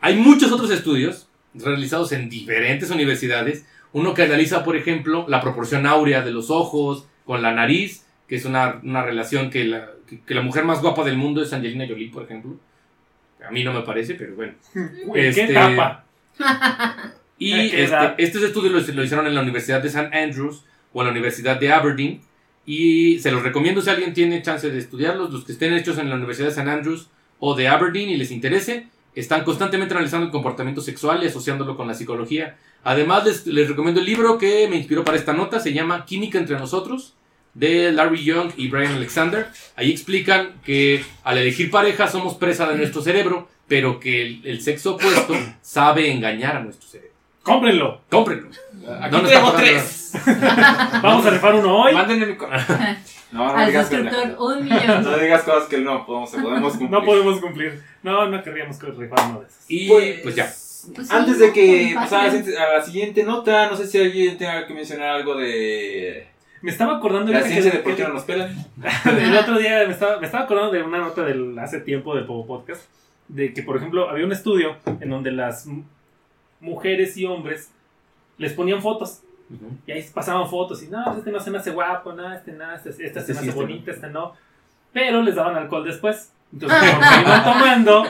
[0.00, 3.64] Hay muchos otros estudios realizados en diferentes universidades.
[3.92, 8.36] Uno que analiza, por ejemplo, la proporción áurea de los ojos con la nariz, que
[8.36, 11.52] es una, una relación que la, que, que la mujer más guapa del mundo es
[11.52, 12.56] Angelina Jolie, por ejemplo.
[13.46, 14.54] A mí no me parece, pero bueno.
[15.06, 16.04] Uy, Este- ¿Qué tapa?
[17.38, 20.10] Y ¿A qué este, estos estudios lo, lo hicieron en la Universidad de St.
[20.16, 22.20] Andrews o en la Universidad de Aberdeen.
[22.64, 25.32] Y se los recomiendo si alguien tiene chance de estudiarlos.
[25.32, 26.68] Los que estén hechos en la Universidad de St.
[26.70, 27.08] Andrews
[27.38, 31.86] o de Aberdeen y les interese, están constantemente analizando el comportamiento sexual y asociándolo con
[31.86, 32.56] la psicología.
[32.86, 35.58] Además, les, les recomiendo el libro que me inspiró para esta nota.
[35.58, 37.14] Se llama Química entre nosotros
[37.52, 39.48] de Larry Young y Brian Alexander.
[39.74, 44.60] Ahí explican que al elegir pareja somos presa de nuestro cerebro, pero que el, el
[44.60, 47.12] sexo opuesto sabe engañar a nuestro cerebro.
[47.42, 48.00] Cómprenlo.
[48.08, 48.48] Cómprenlo.
[49.00, 50.12] Aquí ¿Dónde tengo está tres.
[51.02, 51.92] Vamos a rifar uno hoy.
[51.92, 52.34] Mándenme mi
[53.32, 55.02] No, no Al digas suscriptor, un millón.
[55.02, 56.90] No digas cosas que no podemos, podemos cumplir.
[56.90, 57.82] No podemos cumplir.
[58.02, 59.64] No, no querríamos que rifar uno de esos.
[59.68, 60.52] Y Pues, pues, ya.
[60.94, 64.66] Pues sí, Antes de que pasara a la siguiente- nota, no sé si alguien tenga
[64.66, 66.26] que mencionar algo de
[66.62, 68.54] Me estaba acordando la ciencia que- de por qué no nos pelan.
[69.20, 72.24] el otro día me estaba, me estaba acordando de una nota del hace tiempo del
[72.26, 72.82] Popo Podcast.
[73.28, 75.66] De que, por ejemplo, había un estudio en donde las
[76.60, 77.70] mujeres y hombres
[78.38, 79.22] les ponían fotos.
[79.86, 82.74] Y ahí pasaban fotos y no, este no se me hace guapo, no, este no,
[82.74, 84.32] este, esta se Este me sí, hace este bonita, este no.
[84.92, 86.32] Pero les daban alcohol después.
[86.52, 88.06] Entonces, conforme iban tomando,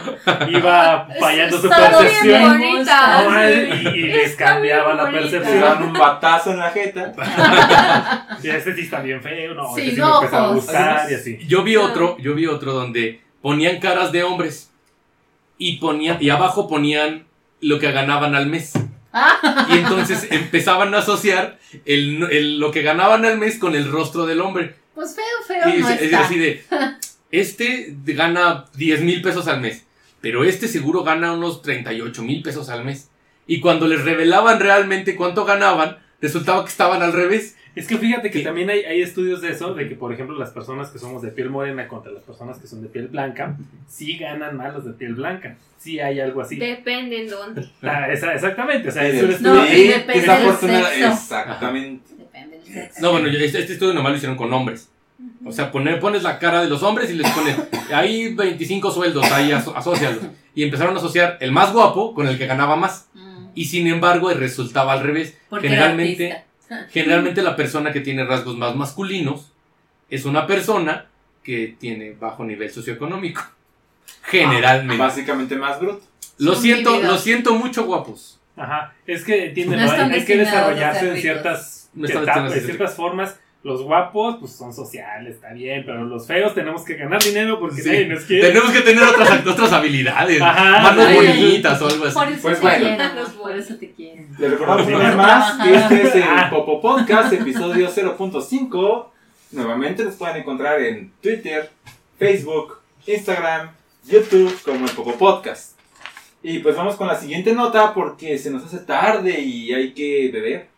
[0.50, 2.58] iba fallando su Está bien percepción.
[2.58, 3.22] bonita.
[3.24, 3.54] No, sí.
[3.82, 5.20] y, y les Está cambiaba bien la bonita.
[5.22, 5.60] Percepción.
[5.60, 7.12] dan un batazo en la jeta.
[8.42, 10.56] Y este sí está bien feo, no, Sin este sí me empezaba a ojos.
[10.64, 11.38] gustar y así.
[11.48, 14.70] Yo vi otro, yo vi otro donde ponían caras de hombres
[15.58, 17.26] y ponían y abajo ponían
[17.60, 18.74] lo que ganaban al mes.
[19.12, 23.90] Ah, Y entonces empezaban a asociar el, el- lo que ganaban al mes con el
[23.90, 24.76] rostro del hombre.
[24.94, 26.20] pues feo, feo Y no es, es está.
[26.20, 26.62] así de,
[27.30, 29.84] este gana 10 mil pesos al mes,
[30.20, 33.10] pero este seguro gana unos 38 mil pesos al mes.
[33.46, 37.56] Y cuando les revelaban realmente cuánto ganaban, resultaba que estaban al revés.
[37.76, 40.48] Es que fíjate que también hay, hay estudios de eso, de que por ejemplo las
[40.50, 43.54] personas que somos de piel morena contra las personas que son de piel blanca,
[43.86, 45.58] sí ganan más los de piel blanca.
[45.76, 46.56] Sí hay algo así.
[46.56, 47.68] Depende en dónde.
[47.82, 49.54] Ah, esa- exactamente, o sea, Sí, es un sí, estudio.
[49.54, 51.06] No, sí, depende del fortuna- sexo.
[51.12, 52.14] Exactamente.
[52.16, 53.00] Depende del sexo.
[53.02, 54.88] No, bueno, este, este estudio nomás lo hicieron con hombres.
[55.44, 57.56] O sea, poner, pones la cara de los hombres y les pones,
[57.92, 60.22] hay 25 sueldos, ahí aso- asócialos.
[60.54, 63.08] Y empezaron a asociar el más guapo con el que ganaba más.
[63.14, 65.36] Mm, Y sin embargo, resultaba al revés.
[65.48, 66.44] porque Generalmente,
[66.90, 69.52] generalmente la persona que tiene rasgos más masculinos
[70.10, 71.06] es una persona
[71.42, 73.42] que tiene bajo nivel socioeconómico.
[74.22, 74.96] Generalmente.
[75.02, 76.02] Básicamente más bruto.
[76.38, 78.38] lo Son siento, lo siento mucho, guapos.
[78.56, 83.38] Ajá, es que entienden, No hay, hay que desarrollarse en ciertas, etapas, ser ciertas formas.
[83.66, 87.82] Los guapos, pues son sociales, está bien, pero los feos tenemos que ganar dinero porque
[87.82, 87.88] Sí.
[87.88, 88.46] nadie nos quiere.
[88.48, 90.40] Tenemos que tener otras, otras habilidades.
[90.40, 91.14] Ajá, manos sí.
[91.16, 92.14] bonitas o algo así.
[92.14, 92.84] Por eso Pues te bueno.
[92.96, 93.26] quiero.
[93.42, 94.22] Por eso te quiero.
[94.38, 96.48] Les recordamos una vez más que este es el Ah.
[96.48, 99.10] Popo Podcast, episodio 0.5.
[99.50, 101.68] Nuevamente nos pueden encontrar en Twitter,
[102.20, 103.70] Facebook, Instagram,
[104.08, 105.76] YouTube como el Popo Podcast.
[106.40, 110.30] Y pues vamos con la siguiente nota porque se nos hace tarde y hay que
[110.32, 110.75] beber.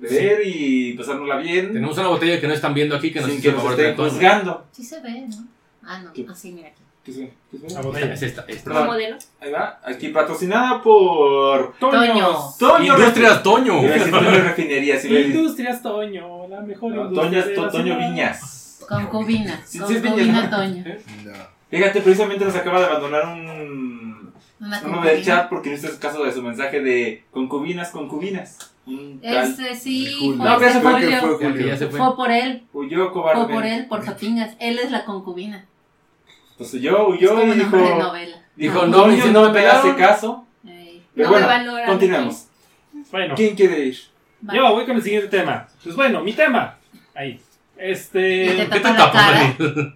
[0.00, 3.40] Beber y pasárnosla bien Tenemos una botella que no están viendo aquí que nos sin
[3.42, 4.66] que nos estén juzgando.
[4.72, 5.36] Sí se ve, ¿no?
[5.82, 6.12] Ah, no.
[6.12, 6.26] ¿Qué?
[6.28, 6.80] Así, mira aquí.
[7.04, 8.12] ¿Qué se- qué se- La botella.
[8.14, 8.84] Es esta, esta.
[8.84, 9.16] Modelo.
[9.40, 12.28] Ahí va, aquí patrocinada por Toño.
[12.58, 13.82] Toño Industrias Toño.
[13.82, 17.96] Refinería, Industrias Toño, la mejor No, industria Toño.
[17.98, 18.78] Viñas.
[19.66, 20.56] Sí, Viñas, ¿no?
[20.56, 20.84] Toño.
[21.24, 21.32] No.
[21.70, 26.24] Fíjate, precisamente nos acaba de abandonar un Una uno del chat porque no hizo caso
[26.24, 28.69] de su mensaje de concubinas, concubinas.
[28.90, 30.16] Un tal Este sí.
[30.20, 30.44] Julio.
[30.44, 31.08] No, pero ese fue Julio.
[31.08, 31.66] que fue Ya que Julio.
[31.66, 31.98] ya se fue.
[31.98, 32.62] Fue por él.
[32.72, 33.44] huyó cobarde.
[33.44, 34.56] Fue por él, por Papingas.
[34.58, 35.66] Él es la concubina.
[36.52, 37.76] Entonces yo huyó y dijo.
[38.56, 39.94] Dijo, no, no no me me pegaron.
[39.96, 40.44] caso.
[40.66, 41.86] ey, Pero No me bueno, valoran.
[41.88, 42.46] continuemos.
[43.10, 43.98] Bueno, ¿Quién quiere ir?
[44.48, 44.54] va.
[44.54, 45.66] yo voy con el siguiente tema.
[45.82, 46.76] Pues bueno, mi tema.
[47.14, 47.40] Ahí.
[47.76, 48.56] Te Este.
[48.56, 49.54] ¿Qué te tapas, cara.
[49.58, 49.94] Dani?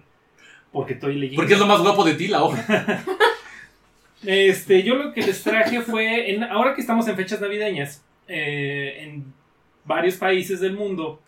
[0.71, 1.35] Porque estoy leyendo.
[1.41, 2.63] Porque es lo más guapo de ti, la hoja.
[4.23, 9.03] Este, yo lo que les traje fue, en, ahora que estamos en fechas navideñas, eh,
[9.03, 9.33] en
[9.83, 11.21] varios países del mundo,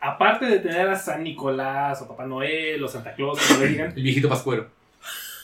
[0.00, 3.92] aparte de tener a San Nicolás o Papá Noel o Santa Claus, como le digan,
[3.96, 4.76] El viejito pascuero.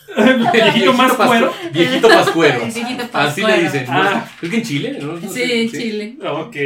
[0.16, 1.52] el viejito más cuero.
[1.72, 2.64] Viejito pascuero.
[3.12, 3.86] Así le dicen.
[3.88, 4.28] Ah.
[4.40, 5.00] ¿Es que en Chile?
[5.28, 6.16] Sí, en Chile.
[6.26, 6.56] Ok,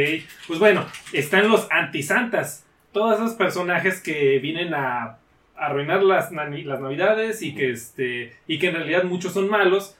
[0.47, 2.65] pues bueno, están los antisantas.
[2.91, 5.17] Todos esos personajes que vienen a
[5.55, 9.95] arruinar las, las navidades y que, este, y que en realidad muchos son malos.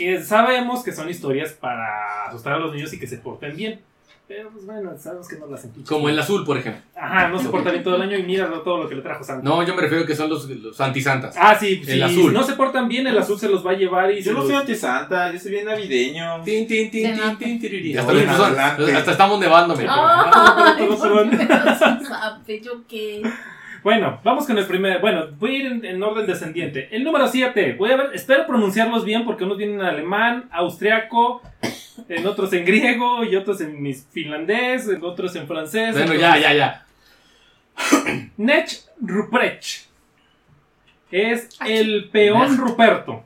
[0.00, 3.80] Que sabemos que son historias para asustar a los niños y que se porten bien.
[4.26, 5.88] Pero pues bueno, sabemos que no las empichas.
[5.90, 6.80] Como el azul, por ejemplo.
[6.96, 9.22] Ajá, no se porta bien todo el año y mira todo lo que le trajo
[9.24, 9.42] Santa.
[9.46, 11.34] No, yo me refiero que son los, los antisantas.
[11.38, 12.30] Ah, sí, El sí, azul.
[12.30, 14.38] si no se portan bien, el azul se los va a llevar y Yo no
[14.38, 16.42] los- soy anti-santa, yo soy bien navideño.
[16.44, 17.92] Tin, tin, tin, tin, tin, tiriri.
[17.92, 18.94] Ya Hasta, adelante.
[18.96, 19.40] hasta estamos.
[19.44, 20.74] Ah,
[22.46, 23.22] Ay, yo qué.
[23.82, 25.00] Bueno, vamos con el primer.
[25.00, 26.88] Bueno, voy a ir en, en orden descendiente.
[26.94, 27.74] El número 7.
[27.78, 31.42] Voy a ver, espero pronunciarlos bien porque unos vienen en alemán, austriaco,
[32.08, 35.92] en otros en griego y otros en mis finlandés, en otros en francés.
[35.96, 36.86] Bueno, ya, ya, ya.
[38.36, 38.70] Nech
[39.00, 39.86] Ruprecht.
[41.10, 43.24] Es el peón Ruperto.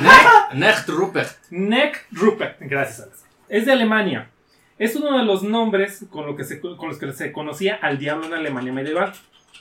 [0.00, 1.36] Necht, Necht Rupert.
[1.50, 3.24] Neck Rupert, gracias Alex.
[3.48, 4.30] Es de Alemania.
[4.78, 7.98] Es uno de los nombres con, lo que se- con los que se conocía al
[7.98, 9.12] diablo en Alemania medieval.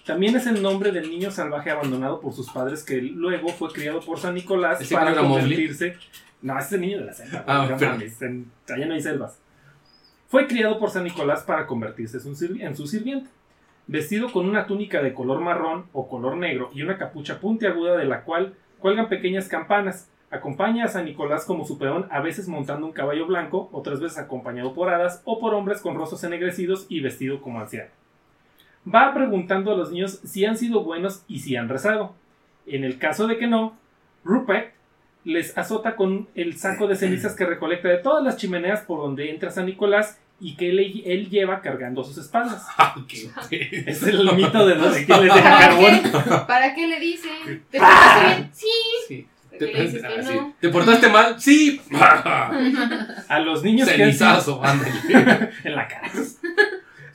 [0.06, 4.02] También es el nombre del niño salvaje abandonado por sus padres que luego fue criado
[4.02, 5.42] por San Nicolás ¿Ese para Mowgli?
[5.42, 5.98] convertirse.
[6.42, 7.44] No, ese es el niño de la selva.
[7.48, 7.76] Ah, no
[8.22, 9.40] en- allá no hay selvas.
[10.28, 13.30] Fue criado por San Nicolás para convertirse en su, sirvi- en su sirviente.
[13.88, 18.06] Vestido con una túnica de color marrón o color negro y una capucha puntiaguda de
[18.06, 20.10] la cual cuelgan pequeñas campanas.
[20.30, 24.18] Acompaña a San Nicolás como su peón, a veces montando un caballo blanco, otras veces
[24.18, 27.90] acompañado por hadas o por hombres con rostros ennegrecidos y vestido como anciano.
[28.94, 32.16] Va preguntando a los niños si han sido buenos y si han rezado.
[32.68, 33.78] En el caso de que no,
[34.24, 34.74] Rupert
[35.24, 39.32] les azota con el saco de cenizas que recolecta de todas las chimeneas por donde
[39.32, 42.66] entra San Nicolás y que él, él lleva cargando a sus espaldas.
[42.78, 42.94] Ah,
[43.50, 46.46] qué- Es el mito de, de quién les deja carbón.
[46.48, 47.30] ¿Para qué le dice?
[47.72, 48.50] ¿Te portaste bien?
[48.54, 48.68] Sí.
[49.08, 49.28] Sí.
[49.50, 50.34] ¿Por ¿Te, qué le dices que ah, sí.
[50.36, 50.54] no?
[50.60, 51.42] ¿Te portaste mal?
[51.42, 51.82] Sí.
[51.92, 54.62] A los niños que han Cenizazo,
[55.64, 56.12] en la cara.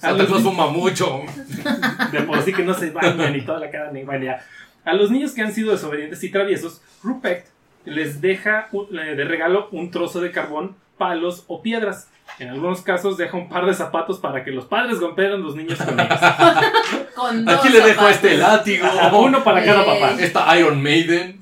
[0.00, 1.20] A Santa los, Claus fuma mucho.
[2.12, 4.42] de por sí que no se bañan y toda la cara ya.
[4.84, 7.46] A los niños que han sido desobedientes y traviesos, Rupert
[7.84, 12.08] les deja de regalo un trozo de carbón, palos o piedras.
[12.38, 15.54] En algunos casos deja un par de zapatos para que los padres golpeen a los
[15.54, 16.18] niños con ellos.
[17.14, 18.14] Con dos Aquí le dejo zapatos.
[18.14, 18.86] este látigo.
[18.86, 20.12] Ajá, Uno para cada papá.
[20.18, 21.38] Esta Iron Maiden.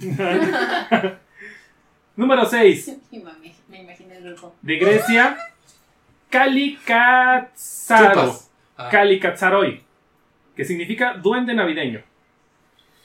[2.16, 2.96] Número 6.
[3.12, 4.56] Y mami, me imagino el grupo.
[4.62, 5.36] De Grecia,
[6.30, 8.47] Kalikatsaro.
[8.78, 8.90] Ah,
[10.54, 12.02] que significa duende navideño.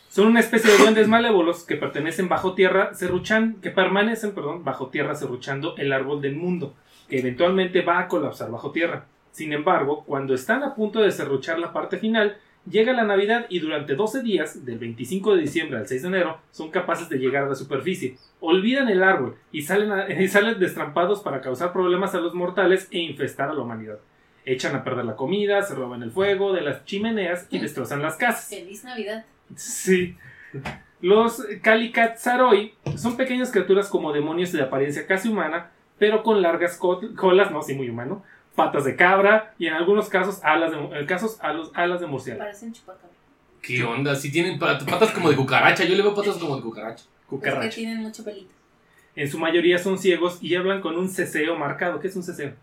[0.08, 4.90] Son una especie de duendes malévolos que pertenecen bajo tierra serruchan, que permanecen, perdón, bajo
[4.90, 6.76] tierra serruchando el árbol del mundo,
[7.10, 9.08] que eventualmente va a colapsar bajo tierra.
[9.32, 12.38] Sin embargo, cuando están a punto de serruchar la parte final,
[12.70, 16.38] llega la Navidad y durante 12 días, del 25 de diciembre al 6 de enero,
[16.52, 18.18] son capaces de llegar a la superficie.
[18.40, 23.00] Olvidan el árbol y salen, y salen destrampados para causar problemas a los mortales e
[23.00, 23.98] infestar a la humanidad.
[24.46, 28.16] Echan a perder la comida, se roban el fuego de las chimeneas y destrozan las
[28.18, 28.50] casas.
[28.50, 29.26] Feliz Navidad.
[29.56, 30.18] Sí.
[31.02, 37.02] Los Kalikatsaroi son pequeñas criaturas como demonios de apariencia casi humana, pero con largas co-
[37.16, 38.24] colas, no, sí, muy humano,
[38.56, 41.38] patas de cabra y en algunos casos alas de, en casos,
[41.74, 42.44] alas de murciélago.
[42.46, 43.10] Parecen chupacabra.
[43.62, 44.16] ¿Qué onda?
[44.16, 45.84] Si tienen pat- patas como de cucaracha.
[45.86, 47.04] Yo le veo patas como de cucaracha.
[47.04, 47.70] Es que Cucaracha.
[47.76, 48.52] tienen mucho pelito.
[49.16, 52.00] En su mayoría son ciegos y hablan con un ceseo marcado.
[52.00, 52.54] ¿Qué es un ceseo?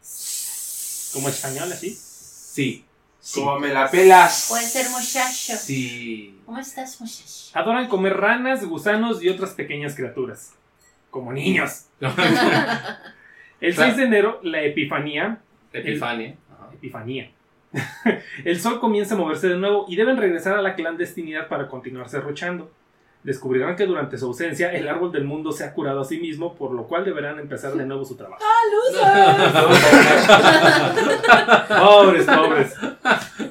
[1.13, 1.91] ¿Como español así?
[1.91, 2.85] Sí.
[3.21, 3.39] Sí.
[3.41, 4.47] Como me la pelas.
[4.49, 5.57] Puede ser muchacho.
[5.59, 6.39] Sí.
[6.47, 7.51] ¿Cómo estás, muchacho?
[7.53, 10.53] Adoran comer ranas, gusanos y otras pequeñas criaturas.
[11.11, 11.87] Como niños.
[13.61, 13.91] El Claro.
[13.93, 15.41] 6 de enero, la Epifanía,
[15.73, 16.37] Epifania.
[16.51, 16.71] Ajá.
[16.73, 17.31] Epifanía.
[18.45, 22.09] El sol comienza a moverse de nuevo y deben regresar a la clandestinidad para continuar
[22.09, 22.71] serruchando.
[23.23, 26.55] Descubrirán que durante su ausencia el árbol del mundo se ha curado a sí mismo,
[26.55, 28.43] por lo cual deberán empezar de nuevo su trabajo.
[31.69, 32.75] Pobres, pobres.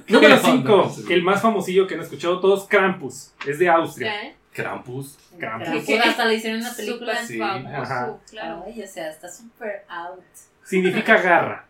[0.07, 0.89] Número ¿Qué onda?
[0.89, 3.32] 5, el más famosillo que han escuchado todos, Krampus.
[3.47, 4.24] Es de Austria.
[4.24, 4.36] ¿eh?
[4.53, 5.17] Krampus.
[5.38, 5.67] Krampus.
[5.86, 7.13] Krampus, Hasta le hicieron una película.
[7.22, 7.41] Súper Sí.
[7.41, 8.13] Ajá.
[8.30, 8.63] claro.
[8.65, 10.20] Ay, o sea, está súper out.
[10.63, 11.65] Significa garra.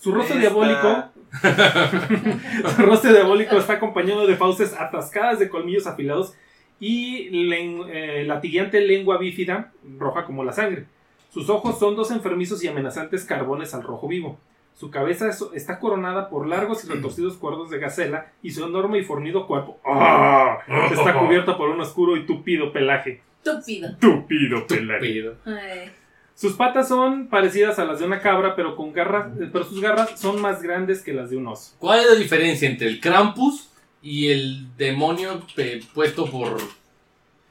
[0.00, 1.04] Su rostro Esta- diabólico.
[2.76, 6.34] Su rostro diabólico está acompañado de fauces atascadas de colmillos afilados
[6.80, 10.84] y len- eh, latigueante lengua bífida, roja como la sangre.
[11.30, 14.38] Sus ojos son dos enfermizos y amenazantes carbones al rojo vivo.
[14.74, 18.98] Su cabeza es- está coronada por largos y retorcidos cuernos de gacela y su enorme
[18.98, 20.58] y fornido cuerpo ¡ah!
[20.92, 23.20] está cubierto por un oscuro y tupido pelaje.
[23.42, 23.96] Túpido.
[23.98, 25.00] Tupido pelaje.
[25.00, 25.34] Pido.
[25.44, 25.90] Ay,
[26.34, 30.18] Sus patas son parecidas a las de una cabra, pero con garras, pero sus garras
[30.20, 31.74] son más grandes que las de un oso.
[31.80, 33.67] ¿Cuál es la diferencia entre el Krampus
[34.10, 36.58] y el demonio pe- puesto por.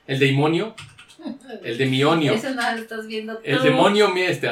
[0.08, 0.74] El demonio?
[1.64, 2.34] El demionio.
[2.34, 3.64] Eso no lo estás viendo El tú.
[3.64, 4.48] demonio mi este.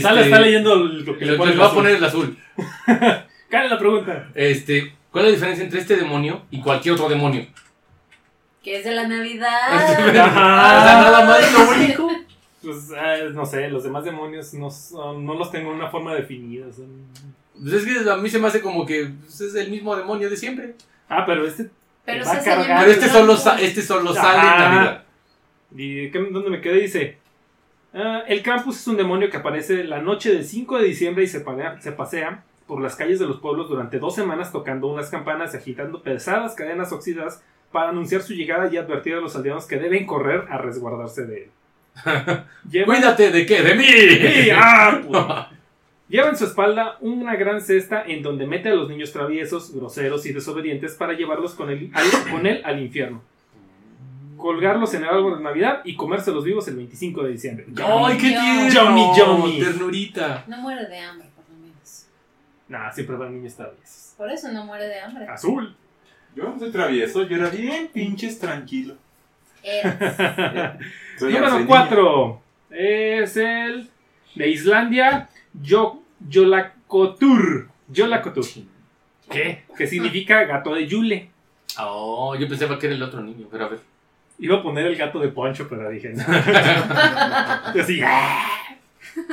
[0.00, 2.36] Sala está leyendo lo que le pone el va a poner el azul.
[2.86, 4.28] ¿Cuál es la pregunta?
[4.34, 7.46] Este, ¿Cuál es la diferencia entre este demonio y cualquier otro demonio?
[8.62, 9.86] Que es de la O Navidad.
[10.12, 11.00] sea, Ajá.
[11.02, 12.10] nada más es lo único.
[12.62, 16.14] Pues, ah, no sé, los demás demonios no, son- no los tengo en una forma
[16.14, 16.66] definida.
[16.72, 17.06] son-
[17.60, 20.28] Pues es que a mí se me hace como que pues, es el mismo demonio
[20.30, 20.74] de siempre.
[21.08, 21.68] Ah, pero este...
[22.04, 22.80] Pero Va se a cargar.
[22.80, 24.58] Pero este solo, sa- este solo sale en.
[24.74, 25.02] Navidad.
[25.76, 26.80] ¿Y qué- dónde me quedé?
[26.80, 27.18] Dice...
[27.94, 31.28] ah, el Krampus es un demonio que aparece la noche del 5 de diciembre y
[31.28, 35.10] se, panea- se pasea por las calles de los pueblos durante dos semanas tocando unas
[35.10, 39.66] campanas y agitando pesadas cadenas oxidadas para anunciar su llegada y advertir a los aldeanos
[39.66, 41.50] que deben correr a resguardarse de él.
[42.70, 43.84] Lleva- Cuídate de qué, de mí.
[43.84, 44.50] ¡Sí!
[44.54, 45.00] ¡Ah!
[45.06, 45.50] puta!
[46.12, 50.26] Lleva en su espalda una gran cesta en donde mete a los niños traviesos, groseros
[50.26, 53.22] y desobedientes para llevarlos con él al, con él al infierno.
[54.36, 57.66] Colgarlos en el árbol de Navidad y comérselos vivos el 25 de diciembre.
[57.82, 59.16] ¡Ay, qué tierno!
[59.16, 59.58] Yummy.
[59.58, 60.44] Ternurita.
[60.48, 62.06] No muere de hambre, por lo menos.
[62.68, 64.12] Nah, siempre van niños traviesos.
[64.18, 65.26] Por eso no muere de hambre.
[65.26, 65.74] Azul.
[66.36, 68.96] Yo no soy travieso, yo era bien pinches tranquilo.
[69.62, 69.96] Eras.
[71.22, 71.66] Número arsenio.
[71.66, 73.88] 4 es el
[74.34, 75.30] de Islandia,
[75.62, 77.68] Yo- Yolakotur.
[77.88, 78.44] Yolakotur.
[79.30, 79.64] ¿Qué?
[79.76, 81.30] Que significa gato de Yule.
[81.80, 83.80] Oh, yo pensaba que era el otro niño, pero a ver.
[84.38, 86.22] Iba a poner el gato de Poncho, pero dije no.
[87.80, 88.00] Así.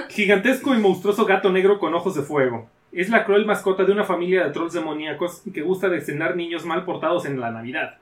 [0.10, 2.70] Gigantesco y monstruoso gato negro con ojos de fuego.
[2.92, 6.66] Es la cruel mascota de una familia de trolls demoníacos que gusta de cenar niños
[6.66, 7.98] mal portados en la Navidad.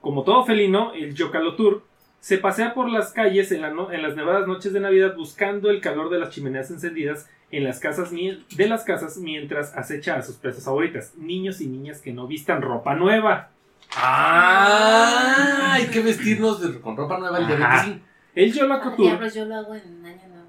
[0.00, 1.84] Como todo felino, el Yokalotur
[2.20, 5.70] se pasea por las calles en, la no- en las nevadas noches de Navidad buscando
[5.70, 10.22] el calor de las chimeneas encendidas en las casas de las casas mientras acecha a
[10.22, 13.48] sus presas favoritas, niños y niñas que no vistan ropa nueva.
[13.96, 15.72] ¡Ah!
[15.74, 17.82] Hay que vestirnos de- con ropa nueva el día Ajá.
[17.86, 18.06] 25.
[18.34, 20.46] El Yolakotur Diablos, yo lo hago en año nuevo.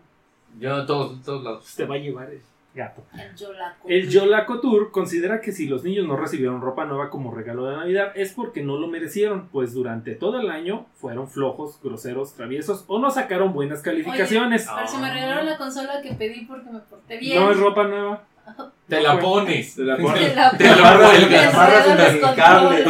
[0.59, 1.73] Yo, todos, todos lados.
[1.75, 2.41] te va a llevar el
[2.73, 3.03] gato.
[3.17, 3.87] El Yolaco.
[3.89, 8.11] El Yolakotur considera que si los niños no recibieron ropa nueva como regalo de Navidad
[8.15, 12.99] es porque no lo merecieron, pues durante todo el año fueron flojos, groseros, traviesos o
[12.99, 14.67] no sacaron buenas calificaciones.
[14.73, 17.41] Pero si me regalaron la consola que pedí porque me porté bien.
[17.43, 18.23] no es ropa nueva.
[18.87, 19.75] Te la pones.
[19.75, 20.35] Te la Te pones.
[20.35, 21.29] la Te la pongo, cuelgas.
[21.29, 22.85] te amarras en el cable.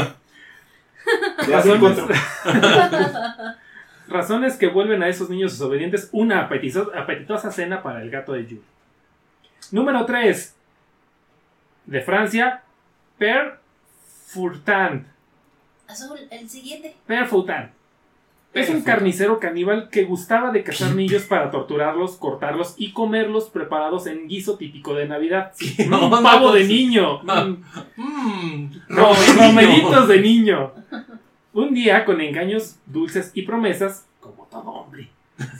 [1.75, 2.07] encontró.
[4.07, 8.45] Razones que vuelven a esos niños desobedientes una apetizo- apetitosa cena para el gato de
[8.45, 8.61] Yule.
[9.71, 10.55] Número 3.
[11.85, 12.63] De Francia,
[13.17, 13.59] Per
[14.27, 15.07] Furtan.
[15.87, 16.95] Azul, el siguiente.
[17.05, 17.71] Per Furtan.
[18.53, 24.07] Es un carnicero caníbal que gustaba de cazar niños para torturarlos, cortarlos y comerlos preparados
[24.07, 25.53] en guiso típico de Navidad.
[26.21, 27.21] Pavo de niño.
[27.23, 30.73] Mm, ro- romeritos de niño.
[31.53, 35.09] Un día, con engaños, dulces y promesas, como todo hombre,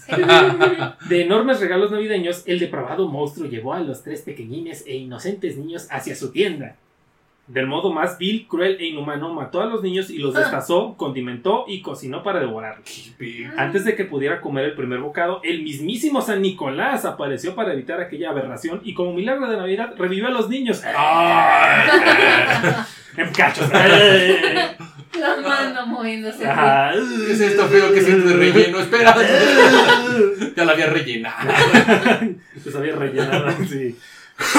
[1.10, 5.88] de enormes regalos navideños, el depravado monstruo llevó a los tres pequeñines e inocentes niños
[5.90, 6.76] hacia su tienda.
[7.48, 11.66] Del modo más vil, cruel e inhumano, mató a los niños y los destazó, condimentó
[11.68, 13.14] y cocinó para devorarlos.
[13.58, 18.00] Antes de que pudiera comer el primer bocado, el mismísimo San Nicolás apareció para evitar
[18.00, 20.82] aquella aberración y como milagro de Navidad revivió a los niños.
[23.18, 23.70] En cachos.
[25.20, 26.48] La mano moviéndose.
[26.48, 26.94] Ajá.
[26.94, 28.80] ¿Qué es esto feo que siento de relleno?
[28.80, 29.16] Espera.
[30.56, 31.52] ya la había rellenado.
[32.64, 33.98] Pues había rellenado, sí.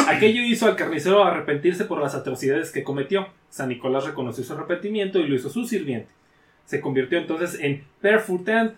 [0.08, 3.28] Aquello hizo al carnicero arrepentirse por las atrocidades que cometió.
[3.48, 6.10] San Nicolás reconoció su arrepentimiento y lo hizo su sirviente.
[6.64, 8.74] Se convirtió entonces en Perfutant,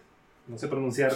[0.46, 1.12] no sé pronunciar,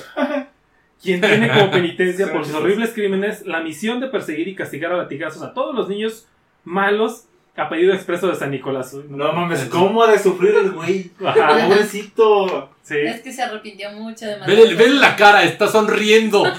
[1.02, 4.96] quien tiene como penitencia por sus horribles crímenes la misión de perseguir y castigar a
[4.96, 6.26] latigazos a todos los niños
[6.64, 7.26] malos
[7.58, 8.94] a pedido expreso de San Nicolás.
[9.08, 11.10] No mames, ¿cómo ha de sufrir el güey?
[11.24, 12.70] Ajá, Pobrecito.
[12.82, 12.96] sí.
[12.98, 16.46] Es que se arrepintió mucho de Vele, vele la cara, está sonriendo.
[16.46, 16.54] Es,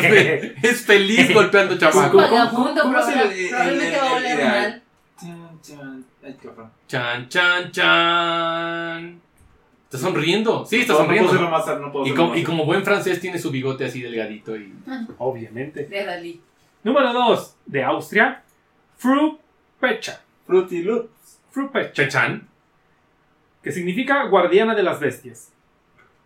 [0.00, 2.16] fe- es feliz golpeando Es un chamaco.
[2.16, 4.82] vagabundo, ¿Cómo es el- probablemente va a oler mal.
[5.20, 6.04] Chan, chan.
[6.88, 9.20] Chan, chan, chan.
[9.84, 10.64] Está sonriendo.
[10.66, 11.78] Sí, está No, no puedo sonriendo.
[11.80, 12.38] no puedo Y como, más.
[12.38, 14.72] y como buen francés tiene su bigote así delgadito y...
[15.18, 15.84] Obviamente.
[15.84, 16.40] De Dalí.
[16.82, 17.54] Número 2.
[17.66, 18.42] De Austria.
[18.96, 20.20] Frupecha.
[20.46, 21.10] Fruity Loop.
[21.50, 22.08] Frupecha.
[22.08, 22.46] Chan.
[23.62, 25.52] que significa guardiana de las bestias.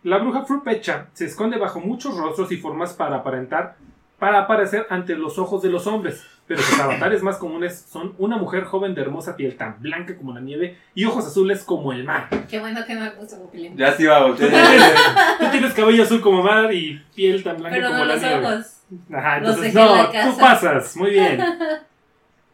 [0.03, 3.75] La bruja Frupecha se esconde bajo muchos rostros y formas para aparentar,
[4.19, 8.35] para aparecer ante los ojos de los hombres, pero sus avatares más comunes son una
[8.37, 12.03] mujer joven de hermosa piel tan blanca como la nieve y ojos azules como el
[12.03, 12.27] mar.
[12.49, 13.77] Qué bueno que no me puso pupilín.
[13.77, 14.51] Ya se iba a voltear.
[15.39, 18.23] Tú tienes cabello azul como mar y piel tan blanca Pero como no la los
[18.23, 18.45] nieve.
[18.45, 18.65] ojos.
[19.13, 20.29] Ajá, Los entonces en no, la casa.
[20.31, 21.39] tú pasas, muy bien.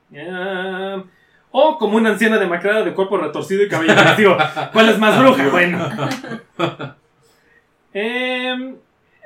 [0.09, 1.03] Ya.
[1.59, 4.37] O como una anciana demacrada de cuerpo retorcido y cabello negativo.
[4.73, 5.49] ¿Cuál es más bruja?
[5.49, 5.89] Bueno.
[7.93, 8.75] Em,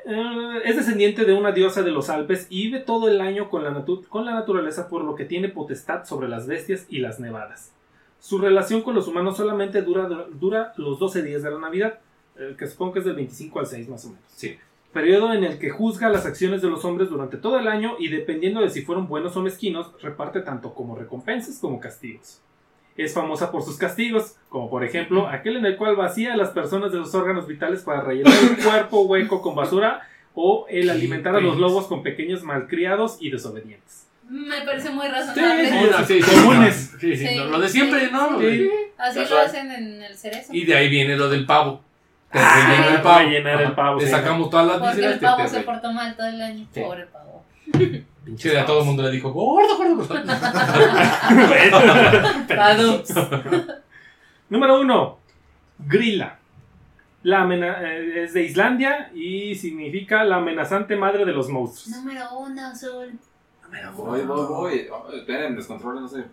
[0.05, 3.63] eh, es descendiente de una diosa de los Alpes y vive todo el año con
[3.63, 7.19] la, natu- con la naturaleza por lo que tiene potestad sobre las bestias y las
[7.19, 7.73] nevadas.
[8.19, 11.99] Su relación con los humanos solamente dura, dura los 12 días de la Navidad,
[12.37, 14.57] eh, que supongo que es del 25 al 6 más o menos Sí.
[14.93, 18.09] Periodo en el que juzga las acciones de los hombres durante todo el año y
[18.09, 22.41] dependiendo de si fueron buenos o mezquinos, reparte tanto como recompensas como castigos.
[22.97, 26.49] Es famosa por sus castigos, como por ejemplo aquel en el cual vacía a las
[26.49, 30.01] personas de los órganos vitales para rellenar un cuerpo hueco con basura
[30.35, 34.07] o el alimentar a los lobos con pequeños malcriados y desobedientes.
[34.29, 35.69] Me parece muy razonable.
[35.69, 35.75] Sí,
[36.07, 36.91] sí, sí, Comunes.
[36.93, 38.39] no, sí, sí, Sí, lo- lo de siempre, sí, ¿no?
[38.39, 38.69] sí.
[38.97, 40.53] Así lo hacen en el cerezo.
[40.53, 41.81] Y de ahí viene lo del pavo.
[42.31, 43.19] Te Ah, rellenan el pavo.
[43.19, 44.11] rellenar el pavo, Le sí.
[44.11, 46.65] sacamos todas las Porque vísceras el te- pavo te se portó mal todo el año.
[46.73, 46.79] Sí.
[46.81, 47.43] Pobre pavo.
[48.37, 50.15] Sí, a todo el mundo le dijo, gordo, gordo, gordo.
[54.49, 55.17] Número uno,
[55.79, 56.37] Grilla.
[57.23, 61.95] La amena- eh, es de Islandia y significa la amenazante madre de los monstruos.
[61.97, 63.11] Número uno, azul.
[63.95, 64.87] Voy, voy, voy.
[64.91, 66.23] Oh, esperen, descontrolen, no sé.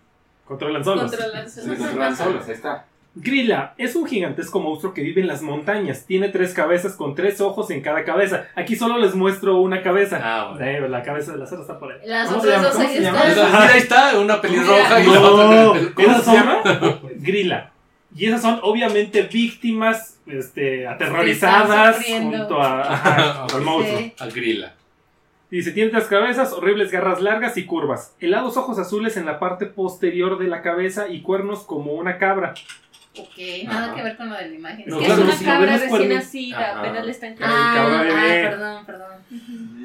[0.46, 1.10] Controlan solos.
[1.10, 2.84] Controlar Se descontrolan solos, ahí está.
[3.20, 6.04] Grilla es un gigantesco monstruo que vive en las montañas.
[6.06, 8.46] Tiene tres cabezas con tres ojos en cada cabeza.
[8.54, 10.20] Aquí solo les muestro una cabeza.
[10.22, 10.86] Ah, bueno.
[10.86, 11.98] Eh, la cabeza de la cera está por ahí.
[12.04, 13.54] Las ¿Cómo se otras dos ¿Cómo ahí están.
[13.54, 15.80] Ahí está, una pelirroja y la No, otra.
[15.94, 16.62] ¿Cómo se llama?
[17.16, 17.72] Grilla.
[18.14, 23.98] Y esas son obviamente víctimas este, aterrorizadas junto a, al monstruo.
[23.98, 24.14] Sí.
[24.18, 24.74] A grila.
[25.50, 29.64] Dice, tiene tres cabezas, horribles garras largas y curvas, helados ojos azules en la parte
[29.64, 32.52] posterior de la cabeza y cuernos como una cabra.
[33.20, 33.94] Ok, nada Ajá.
[33.94, 34.84] que ver con lo de la imagen.
[34.86, 36.80] No, que claro, es una si cabra recién cuerno- nacida, Ajá.
[36.80, 38.42] apenas le están Ah, cabra ah, bebé.
[38.48, 39.08] perdón, perdón.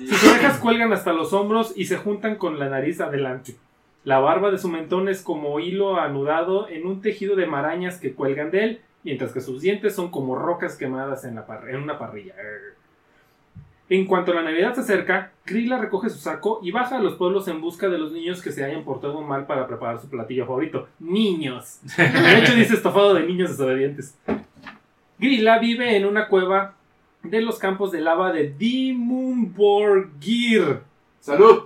[0.10, 3.56] Sus orejas cuelgan hasta los hombros y se juntan con la nariz adelante.
[4.04, 8.14] La barba de su mentón es como hilo anudado en un tejido de marañas que
[8.14, 11.78] cuelgan de él, mientras que sus dientes son como rocas quemadas en, la par- en
[11.78, 12.34] una parrilla.
[13.90, 17.48] En cuanto la Navidad se acerca, Krila recoge su saco y baja a los pueblos
[17.50, 20.88] en busca de los niños que se hayan portado mal para preparar su platillo favorito.
[21.00, 21.80] ¡Niños!
[21.98, 22.06] De
[22.40, 24.18] hecho, dice estofado de niños desobedientes.
[25.20, 26.76] Grilla vive en una cueva
[27.24, 30.80] de los campos de lava de Dimumborgir.
[31.20, 31.64] ¡Salud!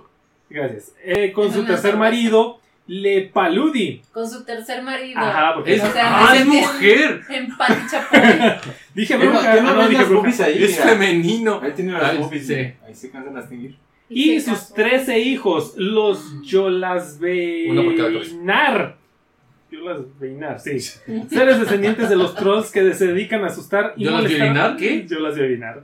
[0.50, 0.94] Gracias.
[1.04, 2.57] Eh, con su tercer cerveza.
[2.88, 4.02] Marido, Lepaludi.
[4.12, 5.20] Con su tercer marido.
[5.20, 7.20] Ajá, porque Es, O sea, ¡Ah, es mujer!
[7.28, 8.20] En Pati Chapoy.
[8.94, 10.44] dije ¿Qué no, bruja, qué no no, dije bruja.
[10.44, 10.64] ahí?
[10.64, 10.82] Es Mira.
[10.84, 11.60] femenino.
[11.62, 12.46] Ahí tiene las boobies.
[12.46, 12.54] sí.
[12.54, 13.76] Ahí se cansan las distinguir.
[14.10, 14.74] Y sus casó.
[14.74, 16.42] 13 hijos, los
[17.70, 18.30] Uno por cada cabeza.
[18.30, 18.96] Yolasveinar.
[19.70, 20.80] Yolasveinar, sí.
[20.80, 24.76] Seres descendientes de los trolls que se dedican a asustar y molestar.
[24.76, 25.06] ¿Qué?
[25.06, 25.82] Yolasveinar.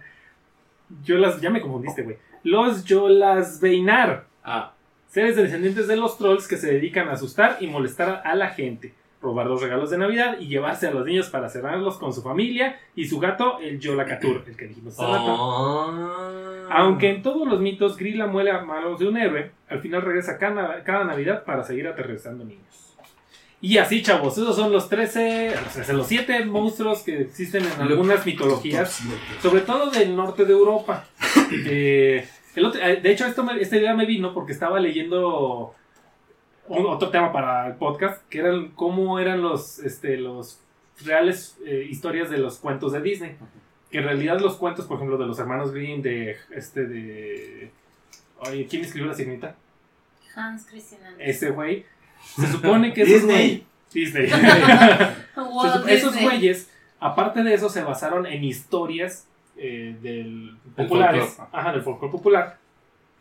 [1.04, 2.16] Yolas, ya me confundiste, güey.
[2.44, 4.26] Los Yolasveinar.
[4.42, 4.73] Ah,
[5.14, 8.94] Seres descendientes de los trolls que se dedican a asustar y molestar a la gente,
[9.22, 12.80] robar los regalos de Navidad y llevarse a los niños para cerrarlos con su familia
[12.96, 15.36] y su gato, el Yolacatur, el que dijimos hace rato.
[15.38, 16.66] Ah.
[16.68, 20.36] Aunque en todos los mitos Grilla muere a manos de un héroe, al final regresa
[20.36, 22.96] cada, cada Navidad para seguir aterrizando niños.
[23.60, 27.82] Y así, chavos, esos son los 13, los 13, los 7 monstruos que existen en
[27.82, 29.00] algunas mitologías
[29.40, 31.04] sobre todo del norte de Europa.
[31.66, 35.74] Eh, el otro- eh, de hecho, esto me- esta idea me vino porque estaba leyendo
[36.68, 40.60] un- otro tema para el podcast, que eran cómo eran los, este, los
[41.04, 43.36] reales eh, historias de los cuentos de Disney.
[43.90, 47.70] Que en realidad los cuentos, por ejemplo, de los hermanos Grimm, de este, de...
[48.40, 49.54] Oye, ¿quién escribió la sirenita?
[50.34, 51.30] Hans Christian Andersen.
[51.30, 51.84] Ese güey.
[52.36, 53.58] Se supone que esos Disney.
[53.58, 54.30] güey- Disney.
[55.36, 61.50] Walt esos güeyes, aparte de eso, se basaron en historias eh, del populares, folclore.
[61.52, 62.58] ajá, del folclore popular.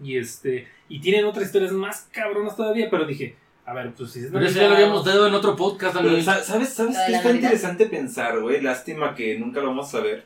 [0.03, 4.19] Y este, y tienen otras historias más cabronas todavía, pero dije, a ver, pues si
[4.19, 6.25] es Pero eso ya lo habíamos dado en otro podcast Pero, también.
[6.25, 7.43] sa- ¿Sabes, sabes de qué la está Navidad.
[7.49, 8.61] interesante pensar, güey?
[8.61, 10.25] Lástima que nunca lo vamos a ver.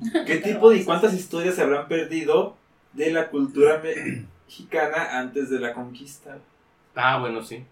[0.26, 2.56] ¿Qué tipo de eso cuántas historias se habrán perdido
[2.92, 6.38] de la cultura me- mexicana antes de la conquista?
[6.94, 7.64] Ah, bueno, sí.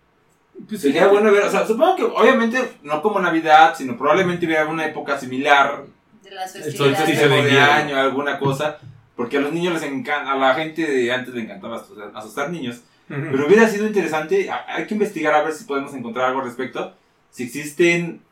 [0.68, 4.66] Pues, Sería bueno ver, o sea, supongo que obviamente no como Navidad, sino probablemente hubiera
[4.66, 5.84] una época similar,
[6.30, 6.94] De las El solsticio
[7.28, 7.52] festividades.
[7.52, 8.78] de año, alguna cosa,
[9.16, 12.80] porque a los niños les encanta, a la gente de antes le encantaba asustar, niños.
[13.08, 16.94] Pero hubiera sido interesante, hay que investigar a ver si podemos encontrar algo al respecto,
[17.32, 18.22] si existen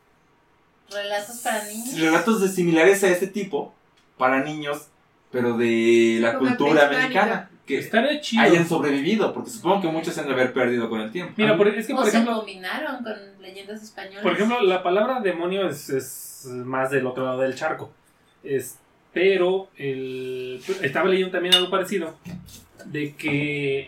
[0.89, 1.99] Relatos para niños.
[1.99, 3.73] relatos de similares a este tipo
[4.17, 4.87] para niños,
[5.31, 7.49] pero de la Como cultura mexicana.
[7.67, 8.41] que Estaría chido.
[8.41, 11.33] hayan sobrevivido, porque supongo que muchos se han de haber perdido con el tiempo.
[11.37, 14.23] Mira, por- es que o por se ejemplo, combinaron con leyendas españolas.
[14.23, 17.91] por ejemplo, la palabra demonio es, es más del otro lado del charco.
[18.43, 18.77] Es,
[19.13, 22.15] pero el, estaba leyendo también algo parecido
[22.85, 23.87] de que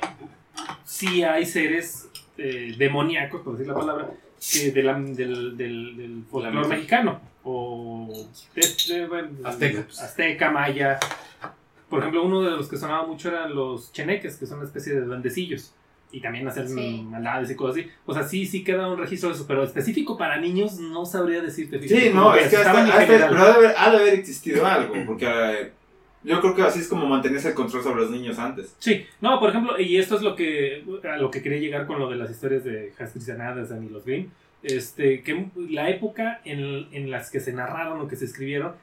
[0.84, 4.10] sí hay seres eh, demoníacos, por decir la palabra,
[4.52, 8.28] que de la- del, del, del folclore mexicano o
[9.10, 9.86] bueno, Azteca.
[10.02, 11.00] azteca, maya.
[11.90, 14.94] Por ejemplo, uno de los que sonaba mucho eran los cheneques, que son una especie
[14.94, 15.74] de duendecillos.
[16.14, 17.06] Y también hacen Sí.
[17.10, 17.90] maldades y cosas así.
[18.06, 21.42] O sea, sí, sí queda un registro de eso, pero específico para niños no sabría
[21.42, 21.80] decirte.
[21.88, 24.94] Sí, no, es que hasta, hasta- pero ha de, haber, ha de haber existido algo,
[25.06, 25.72] porque eh,
[26.24, 28.76] yo creo que así es como mantenerse el control sobre los niños antes.
[28.80, 31.98] Sí, no, por ejemplo, y esto es lo que a lo que quería llegar con
[31.98, 34.30] lo de las historias de Hans Christian Andersen y los Grimm,
[34.64, 38.74] este, que la época en, en las que se narraron o que se escribieron,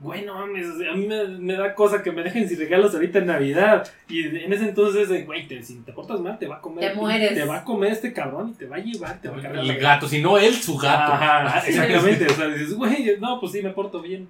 [0.00, 3.18] güey, no mames, a mí me, me da cosa que me dejen sin regalos ahorita
[3.18, 6.60] en Navidad, y en ese entonces, güey, te- si te portas mal, te va a
[6.60, 7.34] comer, Te mueres.
[7.34, 9.64] te va a comer este cabrón y te va a llevar, te va a cargar
[9.64, 11.12] El gato, si no él, su gato.
[11.14, 14.28] Ajá, exactamente, o sea, dices, güey, no, pues sí, me porto bien.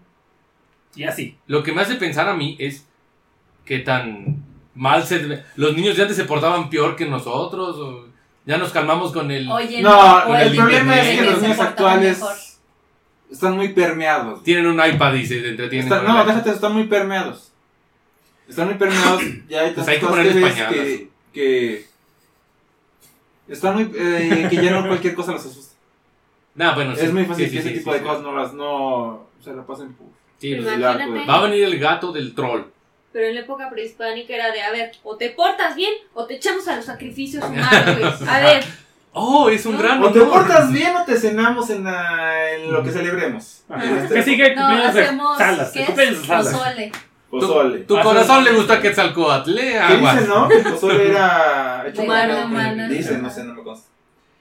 [0.96, 1.36] Y así.
[1.46, 2.86] Lo que me hace pensar a mí es
[3.66, 4.42] qué tan
[4.74, 5.42] mal se...
[5.56, 7.76] Los niños de antes se portaban peor que nosotros.
[7.76, 8.06] o
[8.46, 9.46] ya nos calmamos con el...
[9.50, 12.34] Oye, No, o el el problema es que los niños actuales mejor.
[13.30, 14.42] Están muy permeados.
[14.42, 15.88] Tienen un iPad y se entretienen.
[15.88, 17.52] No, déjate, están muy permeados.
[18.48, 19.22] Están muy permeados.
[19.48, 21.00] Ya hay Pues hay que ves pañales.
[21.32, 21.86] que,
[23.46, 25.74] que están muy eh, que ya no cualquier cosa los asusta.
[26.54, 28.08] Nah, bueno, sí, es muy fácil sí, sí, que ese sí, tipo sí, de sí.
[28.08, 30.08] cosas no las no se la pasen por
[30.38, 32.62] Sí, pues, Va a venir el gato del troll.
[33.12, 36.34] Pero en la época prehispánica era de, a ver, o te portas bien o te
[36.34, 38.28] echamos a los sacrificios humanos, güey.
[38.28, 38.64] A ver,
[39.20, 39.78] Oh, es un ¿No?
[39.80, 43.62] gran O te portas bien o te cenamos en, la- en lo que celebremos.
[43.68, 44.54] En este ¿Qué sigue?
[44.54, 45.36] No, hacemos.
[45.38, 46.18] salas, ¿Qué es?
[46.26, 46.52] salas.
[46.52, 46.92] Pozole.
[47.30, 47.78] Pozole.
[47.80, 49.50] Tu Ah, corazón le gusta Quetzalcoatl.
[49.54, 50.14] Le ¿Qué aguas.
[50.20, 50.48] dicen, no?
[50.48, 52.88] Que el pozole era hecho humana.
[52.88, 53.88] Dicen, no sé, no me consta.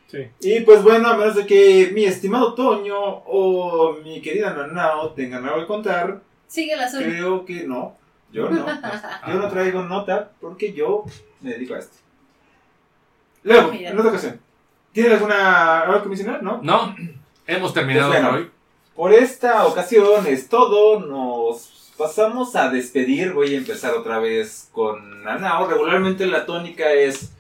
[0.07, 0.19] Sí.
[0.39, 5.43] Y pues bueno, a menos de que mi estimado Toño o mi querida Nanao tengan
[5.45, 7.03] algo que contar, Sigue el azul.
[7.03, 7.95] creo que no.
[8.32, 8.65] Yo no.
[9.28, 11.03] Yo no traigo nota porque yo
[11.41, 11.97] me dedico a esto.
[13.43, 14.39] Luego, en otra ocasión.
[14.98, 16.41] ¿Tienes alguna algo que mencionar?
[16.41, 16.60] ¿No?
[16.64, 16.95] No,
[17.45, 18.36] hemos terminado Pues bueno.
[18.36, 18.52] hoy.
[18.95, 21.00] Por esta ocasión es todo.
[21.00, 23.32] Nos pasamos a despedir.
[23.32, 25.68] Voy a empezar otra vez con Nanao.
[25.70, 27.32] Regularmente la tónica es: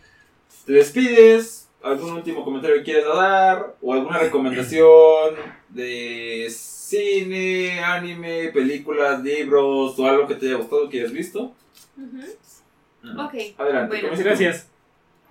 [0.67, 5.33] te despides, algún último comentario que quieras dar, o alguna recomendación
[5.69, 11.55] de cine, anime, películas, libros, o algo que te haya gustado que hayas visto.
[11.97, 13.19] Ujú.
[13.19, 13.99] Ok, Adelante.
[13.99, 14.15] Bueno.
[14.15, 14.67] Gracias.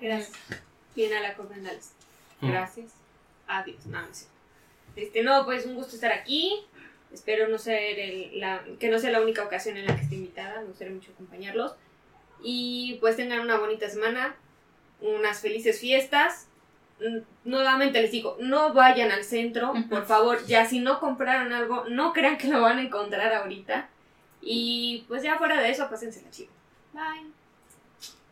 [0.01, 0.33] gracias.
[0.97, 1.79] Bien a la Copenhague.
[2.51, 2.93] Gracias.
[3.47, 3.87] Adiós.
[3.87, 4.35] No, no es cierto.
[4.97, 6.65] Este, no, pues un gusto estar aquí.
[7.13, 10.17] Espero no ser el- la, que no sea la única ocasión en la que esté
[10.17, 10.61] invitada.
[10.61, 11.75] Me gustaría mucho acompañarlos.
[12.43, 14.35] Y pues tengan una bonita semana,
[15.01, 16.49] unas felices fiestas.
[17.01, 20.45] Mm, Nuevamente les digo, no vayan al centro, por favor.
[20.47, 23.89] Ya si no compraron algo, no crean que lo van a encontrar ahorita.
[24.43, 26.51] Y pues ya fuera de eso, pásense la chido.
[26.93, 27.31] Bye.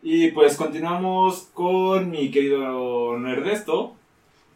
[0.01, 3.95] Y pues continuamos con mi querido Nerdesto,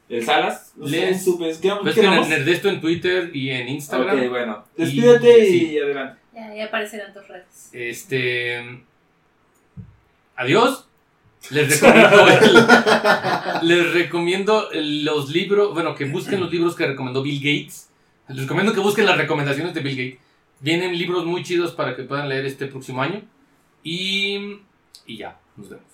[0.10, 0.74] el Salas.
[0.76, 2.02] No sé, Les- supes, ¿qué, Pues qué?
[2.02, 4.20] Nerdesto en Twitter y en Instagram.
[4.20, 4.66] Ok, bueno.
[4.76, 5.80] Despídete y, sí.
[5.80, 6.20] adelante.
[6.34, 7.70] Ya, ya aparecerán tus redes.
[7.74, 8.82] Este.
[10.36, 10.86] Adiós.
[11.52, 12.68] Les recomiendo, el-
[13.68, 17.90] les recomiendo los libros, bueno, que busquen los libros que recomendó Bill Gates.
[18.28, 20.20] Les recomiendo que busquen las recomendaciones de Bill Gates.
[20.60, 23.22] Vienen libros muy chidos para que puedan leer este próximo año.
[23.84, 24.60] Y,
[25.06, 25.86] y ya, nos vemos.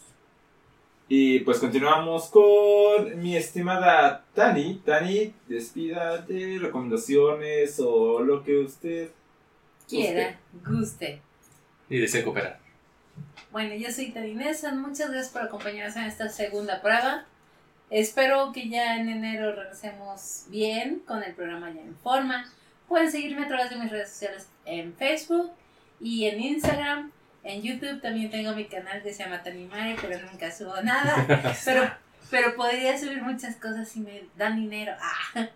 [1.08, 4.82] Y pues continuamos con mi estimada Tani.
[4.84, 9.10] Tani, despídate, recomendaciones o lo que usted
[9.88, 11.22] Quiera, guste.
[11.90, 12.60] Y deseo cooperar.
[13.52, 14.74] Bueno, yo soy Tarinesa.
[14.74, 17.26] Muchas gracias por acompañarnos en esta segunda prueba.
[17.92, 22.52] Espero que ya en enero regresemos bien con el programa ya en forma.
[22.88, 25.52] Pueden seguirme a través de mis redes sociales en Facebook
[26.00, 27.12] y en Instagram.
[27.46, 31.54] En YouTube también tengo mi canal que se llama Tanimare, pero nunca subo nada.
[31.66, 31.92] Pero,
[32.32, 34.94] pero podría subir muchas cosas si me dan dinero.
[35.00, 35.48] Ah.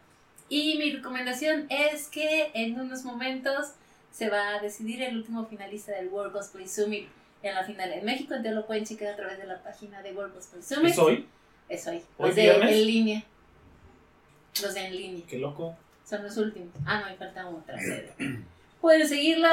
[0.50, 3.74] Y mi recomendación es que en unos momentos
[4.12, 7.08] se va a decidir el último finalista del World Cosplay Summit
[7.42, 8.36] en la final en México.
[8.36, 10.92] Entonces lo pueden checar a través de la página de World Cosplay Summit.
[10.92, 11.28] ¿Es hoy?
[11.70, 12.04] Es hoy.
[12.20, 12.72] ¿Hoy Los de viernes?
[12.72, 13.24] en línea.
[14.62, 15.26] Los de en línea.
[15.28, 15.76] Qué loco.
[16.06, 16.70] Son los últimos.
[16.86, 17.76] Ah, no, me falta otra.
[18.80, 19.48] Pueden seguirlo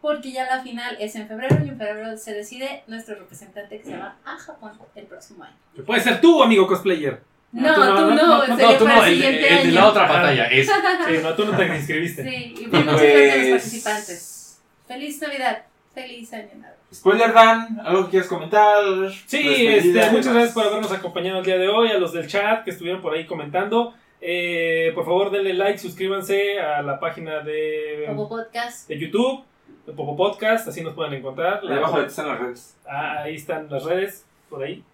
[0.00, 3.84] porque ya la final es en febrero y en febrero se decide nuestro representante que
[3.84, 5.56] se va a Japón el próximo año.
[5.74, 7.20] Que puede ser tú, amigo cosplayer.
[7.50, 7.80] No, tú
[8.14, 10.66] no, sería No, tú para no, el el, siguiente el de la otra batalla es.
[11.08, 12.22] Sí, no, tú no te inscribiste.
[12.22, 14.60] Sí, y pues muchas gracias a los Pues- participantes.
[14.86, 15.62] Feliz Navidad,
[15.94, 16.74] Feliz año nuevo.
[16.94, 18.82] Spoiler Dan, ¿algo que quieras comentar?
[19.26, 22.26] Sí, Despedida este, muchas gracias por habernos acompañado el día de hoy, a los del
[22.28, 23.94] chat que estuvieron por ahí comentando.
[24.20, 28.88] Eh, por favor, denle like, suscríbanse a la página de, Como podcast.
[28.88, 29.44] de YouTube,
[29.88, 31.60] de Popo Podcast, así nos pueden encontrar.
[31.66, 32.76] Ahí abajo están las redes.
[32.86, 34.84] Ah, ahí están las redes, por ahí,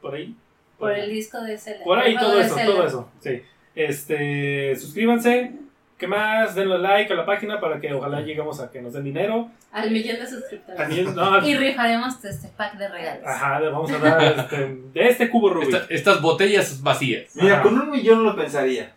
[0.00, 0.34] por ahí.
[0.78, 1.84] Por el disco de Zelda.
[1.84, 3.10] Por ahí todo eso, todo eso.
[3.20, 3.42] Sí.
[3.74, 5.52] Este, suscríbanse.
[5.98, 6.54] ¿Qué más?
[6.54, 9.50] Denle like a la página para que ojalá lleguemos a que nos den dinero.
[9.70, 10.80] Al millón de suscriptores.
[10.80, 13.26] A mí- no, Y rifaremos este pack de regalos.
[13.26, 14.56] ajá, le vamos a dar este,
[14.94, 15.68] de este cubo Rubik.
[15.74, 17.36] Esta- estas botellas vacías.
[17.36, 17.62] Mira, Ajá.
[17.64, 18.94] con un millón lo pensaría.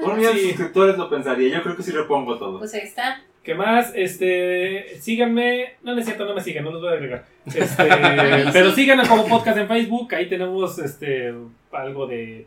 [0.00, 1.54] Con un millón de suscriptores lo pensaría.
[1.54, 2.58] Yo creo que sí repongo todo.
[2.60, 3.20] Pues ahí está.
[3.42, 3.92] ¿Qué más?
[3.94, 5.74] Este, síganme.
[5.82, 7.24] No, no es cierto, no me sigan, no los voy a agregar.
[7.46, 7.84] Este,
[8.52, 8.82] pero sí.
[8.82, 10.14] síganos como podcast en Facebook.
[10.14, 11.34] Ahí tenemos este
[11.72, 12.46] algo de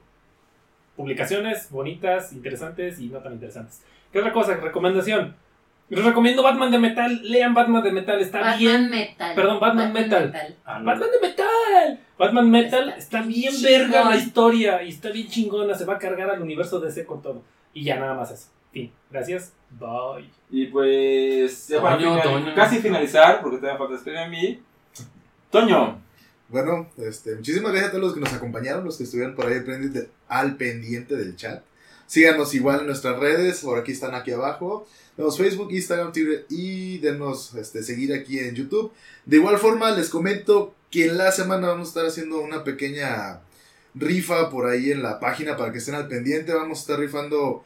[0.96, 3.84] publicaciones bonitas, interesantes y no tan interesantes.
[4.12, 4.56] ¿Qué otra cosa?
[4.58, 5.36] Recomendación.
[5.90, 7.20] Les recomiendo Batman de Metal.
[7.24, 8.90] Lean Batman de Metal, está Batman bien.
[8.90, 9.36] Metal.
[9.36, 10.34] Perdón, Batman Metal.
[10.66, 12.00] Batman de Metal.
[12.18, 13.72] Batman Metal Está está bien chingón.
[13.92, 15.74] verga la historia y está bien chingona.
[15.74, 17.42] Se va a cargar al universo DC con todo.
[17.74, 18.50] Y ya nada más eso.
[18.72, 18.92] Fin.
[19.10, 19.54] Gracias.
[19.80, 20.30] Bye.
[20.50, 22.56] Y pues, ya para Toño, final- Toño.
[22.56, 24.62] casi finalizar, porque todavía falta despedir a mí.
[25.50, 26.02] Toño,
[26.50, 29.54] Bueno, este, muchísimas gracias a todos los que nos acompañaron, los que estuvieron por ahí
[29.56, 31.64] al pendiente, al pendiente del chat.
[32.08, 34.86] Síganos igual en nuestras redes, por aquí están aquí abajo.
[35.16, 38.92] Tenemos Facebook, Instagram, Twitter y denos este, seguir aquí en YouTube.
[39.26, 43.40] De igual forma, les comento que en la semana vamos a estar haciendo una pequeña
[43.96, 46.54] rifa por ahí en la página para que estén al pendiente.
[46.54, 47.64] Vamos a estar rifando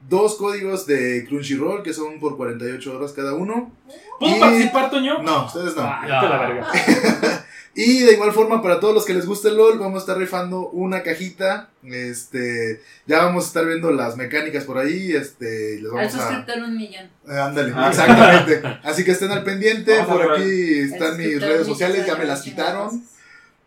[0.00, 3.72] dos códigos de Crunchyroll que son por 48 horas cada uno.
[4.20, 5.22] ¿Puedo Y- participar, Toño?
[5.22, 5.82] No, ustedes no.
[5.82, 6.66] Ay, vete a la verga.
[7.78, 10.16] Y de igual forma, para todos los que les guste el LOL, vamos a estar
[10.16, 11.68] rifando una cajita.
[11.84, 15.12] Este, ya vamos a estar viendo las mecánicas por ahí.
[15.12, 16.18] Este, y les Al vamos a.
[16.18, 17.04] suscriptor un millón.
[17.28, 17.88] Eh, ándale, Ah.
[17.90, 18.62] exactamente.
[18.82, 19.94] Así que estén al pendiente.
[19.98, 23.02] Vamos a Por aquí están mis redes sociales, ya me las quitaron.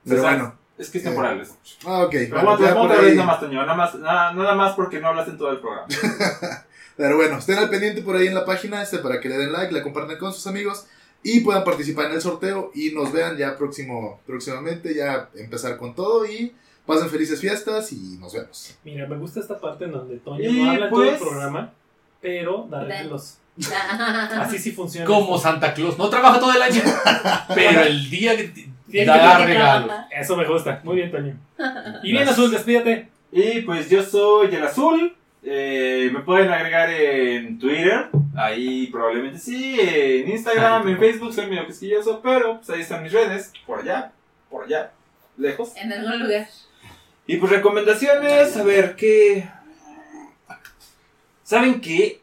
[0.03, 0.37] Pero Exacto.
[0.39, 0.58] bueno.
[0.79, 1.55] Es que es Eh, temporal eso.
[1.85, 2.11] Ah, ok.
[2.11, 3.61] Pero bueno, otra vez nada más, Toño.
[3.61, 5.85] Nada más, nada, nada más porque no hablaste en todo el programa.
[6.97, 9.53] Pero bueno, estén al pendiente por ahí en la página este para que le den
[9.53, 10.85] like, la compartan con sus amigos
[11.23, 15.95] y puedan participar en el sorteo y nos vean ya próximo, próximamente, ya empezar con
[15.95, 16.53] todo y
[16.85, 18.75] pasen felices fiestas y nos vemos.
[18.83, 21.73] Mira, me gusta esta parte en donde Toño Y no habla todo el pues- programa,
[22.21, 23.37] pero da regalos.
[24.39, 25.05] Así sí funciona.
[25.05, 25.97] Como Santa Claus.
[25.97, 26.81] No trabaja todo el año.
[27.53, 29.47] Pero el día que Tiene que da trabajar.
[29.47, 29.91] regalos.
[30.11, 30.81] Eso me gusta.
[30.83, 31.35] Muy bien, Toño.
[32.03, 32.27] Y bien.
[32.27, 33.09] Azul, despídate.
[33.31, 35.15] Y pues yo soy el azul.
[35.43, 38.09] Eh, me pueden agregar en Twitter.
[38.35, 39.77] Ahí probablemente sí.
[39.79, 42.21] En Instagram, en Facebook soy medio quisquilloso.
[42.21, 43.53] Pero pues ahí están mis redes.
[43.65, 44.11] Por allá.
[44.49, 44.91] Por allá.
[45.37, 45.75] Lejos.
[45.77, 46.47] En algún lugar.
[47.27, 48.57] Y pues recomendaciones.
[48.57, 49.47] A ver qué.
[51.43, 52.21] ¿Saben qué?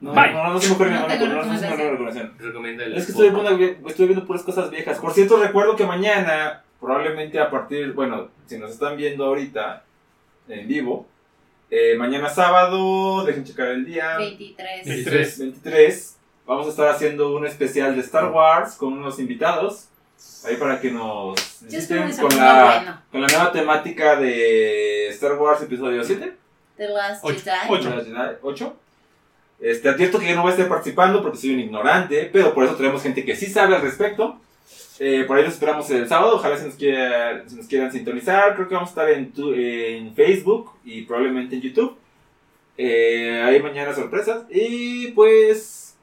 [0.00, 0.32] No, Bye.
[0.32, 2.96] no, no se me ocurre No ninguna no recomendación.
[2.96, 4.98] Es que estoy viendo, estoy viendo puras cosas viejas.
[4.98, 9.84] Por cierto, recuerdo que mañana, probablemente a partir, bueno, si nos están viendo ahorita
[10.48, 11.06] en vivo,
[11.70, 14.86] eh, mañana sábado, dejen checar el día, 23.
[14.86, 15.38] 23.
[15.38, 16.16] 23,
[16.46, 19.88] vamos a estar haciendo un especial de Star Wars con unos invitados.
[20.44, 23.02] Ahí para que nos visiten con la, bueno.
[23.10, 26.36] con la nueva temática de Star Wars episodio 7.
[26.76, 27.40] The Last Ocho.
[27.40, 27.68] Jedi.
[27.68, 28.36] Ocho.
[28.42, 28.76] 8.
[29.60, 32.64] Este, advierto que yo no voy a estar participando porque soy un ignorante, pero por
[32.64, 34.38] eso tenemos gente que sí sabe al respecto.
[34.98, 38.54] Eh, por ahí los esperamos el sábado, ojalá se nos, quiera- se nos quieran sintonizar.
[38.54, 41.96] Creo que vamos a estar en, tu- en Facebook y probablemente en YouTube.
[42.78, 44.44] Eh, ahí mañana sorpresas.
[44.50, 45.96] Y pues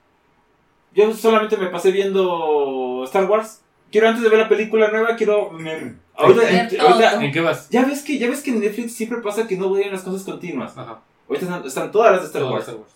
[0.95, 3.61] yo solamente me pasé viendo Star Wars.
[3.91, 5.51] Quiero antes de ver la película nueva, quiero...
[5.51, 6.87] me- ahorita- en- todo.
[6.89, 7.69] ahorita- ¿En qué vas?
[7.69, 10.23] ya ves que ya ves que en Netflix siempre pasa que no ven las cosas
[10.23, 10.75] continuas.
[10.77, 10.99] Ajá.
[11.27, 12.63] Ahorita están, están todas las de Star Todo Wars.
[12.67, 12.91] Star Wars.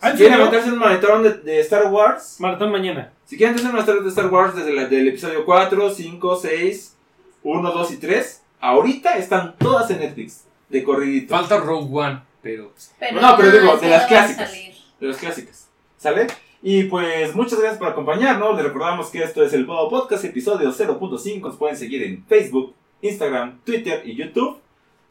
[0.00, 3.12] Ah, Si ¿en quieren meterse en un maratón de, de Star Wars, Maratón mañana.
[3.24, 6.96] si quieren hacer un maratón de Star Wars desde la, del episodio 4, 5, 6,
[7.42, 11.34] 1, 2 y 3, ahorita están todas en Netflix, de corridito.
[11.36, 12.72] Falta Rogue One, pero
[13.20, 14.52] No, pero digo, de las clásicas.
[15.00, 15.68] de las clásicas.
[15.96, 16.26] ¿Sale?
[16.62, 18.54] Y pues muchas gracias por acompañarnos.
[18.56, 21.40] Les recordamos que esto es el Bobo Podcast, episodio 0.5.
[21.40, 24.58] Nos pueden seguir en Facebook, Instagram, Twitter y YouTube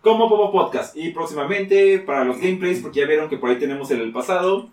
[0.02, 0.95] como Bobo Podcast.
[0.98, 4.70] Y próximamente para los gameplays, porque ya vieron que por ahí tenemos el pasado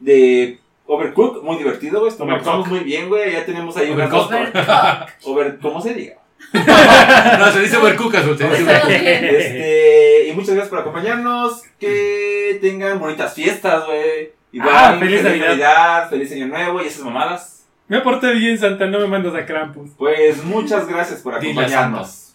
[0.00, 2.12] de Overcook, muy divertido, güey.
[2.18, 3.32] Lo pasamos muy bien, güey.
[3.32, 4.30] Ya tenemos ahí Overcook.
[5.24, 6.14] Over, ¿Cómo se diga?
[7.38, 8.90] no, se dice Overcook, Azul, se dice Overcook.
[8.90, 11.62] Este, y muchas gracias por acompañarnos.
[11.80, 14.30] Que tengan bonitas fiestas, güey.
[14.52, 16.08] Igual, Ah, feliz Navidad.
[16.08, 17.66] feliz Año Nuevo y esas mamadas.
[17.88, 19.90] Me porté bien, Santa, no me mandas a Krampus.
[19.96, 22.24] Pues muchas gracias por acompañarnos.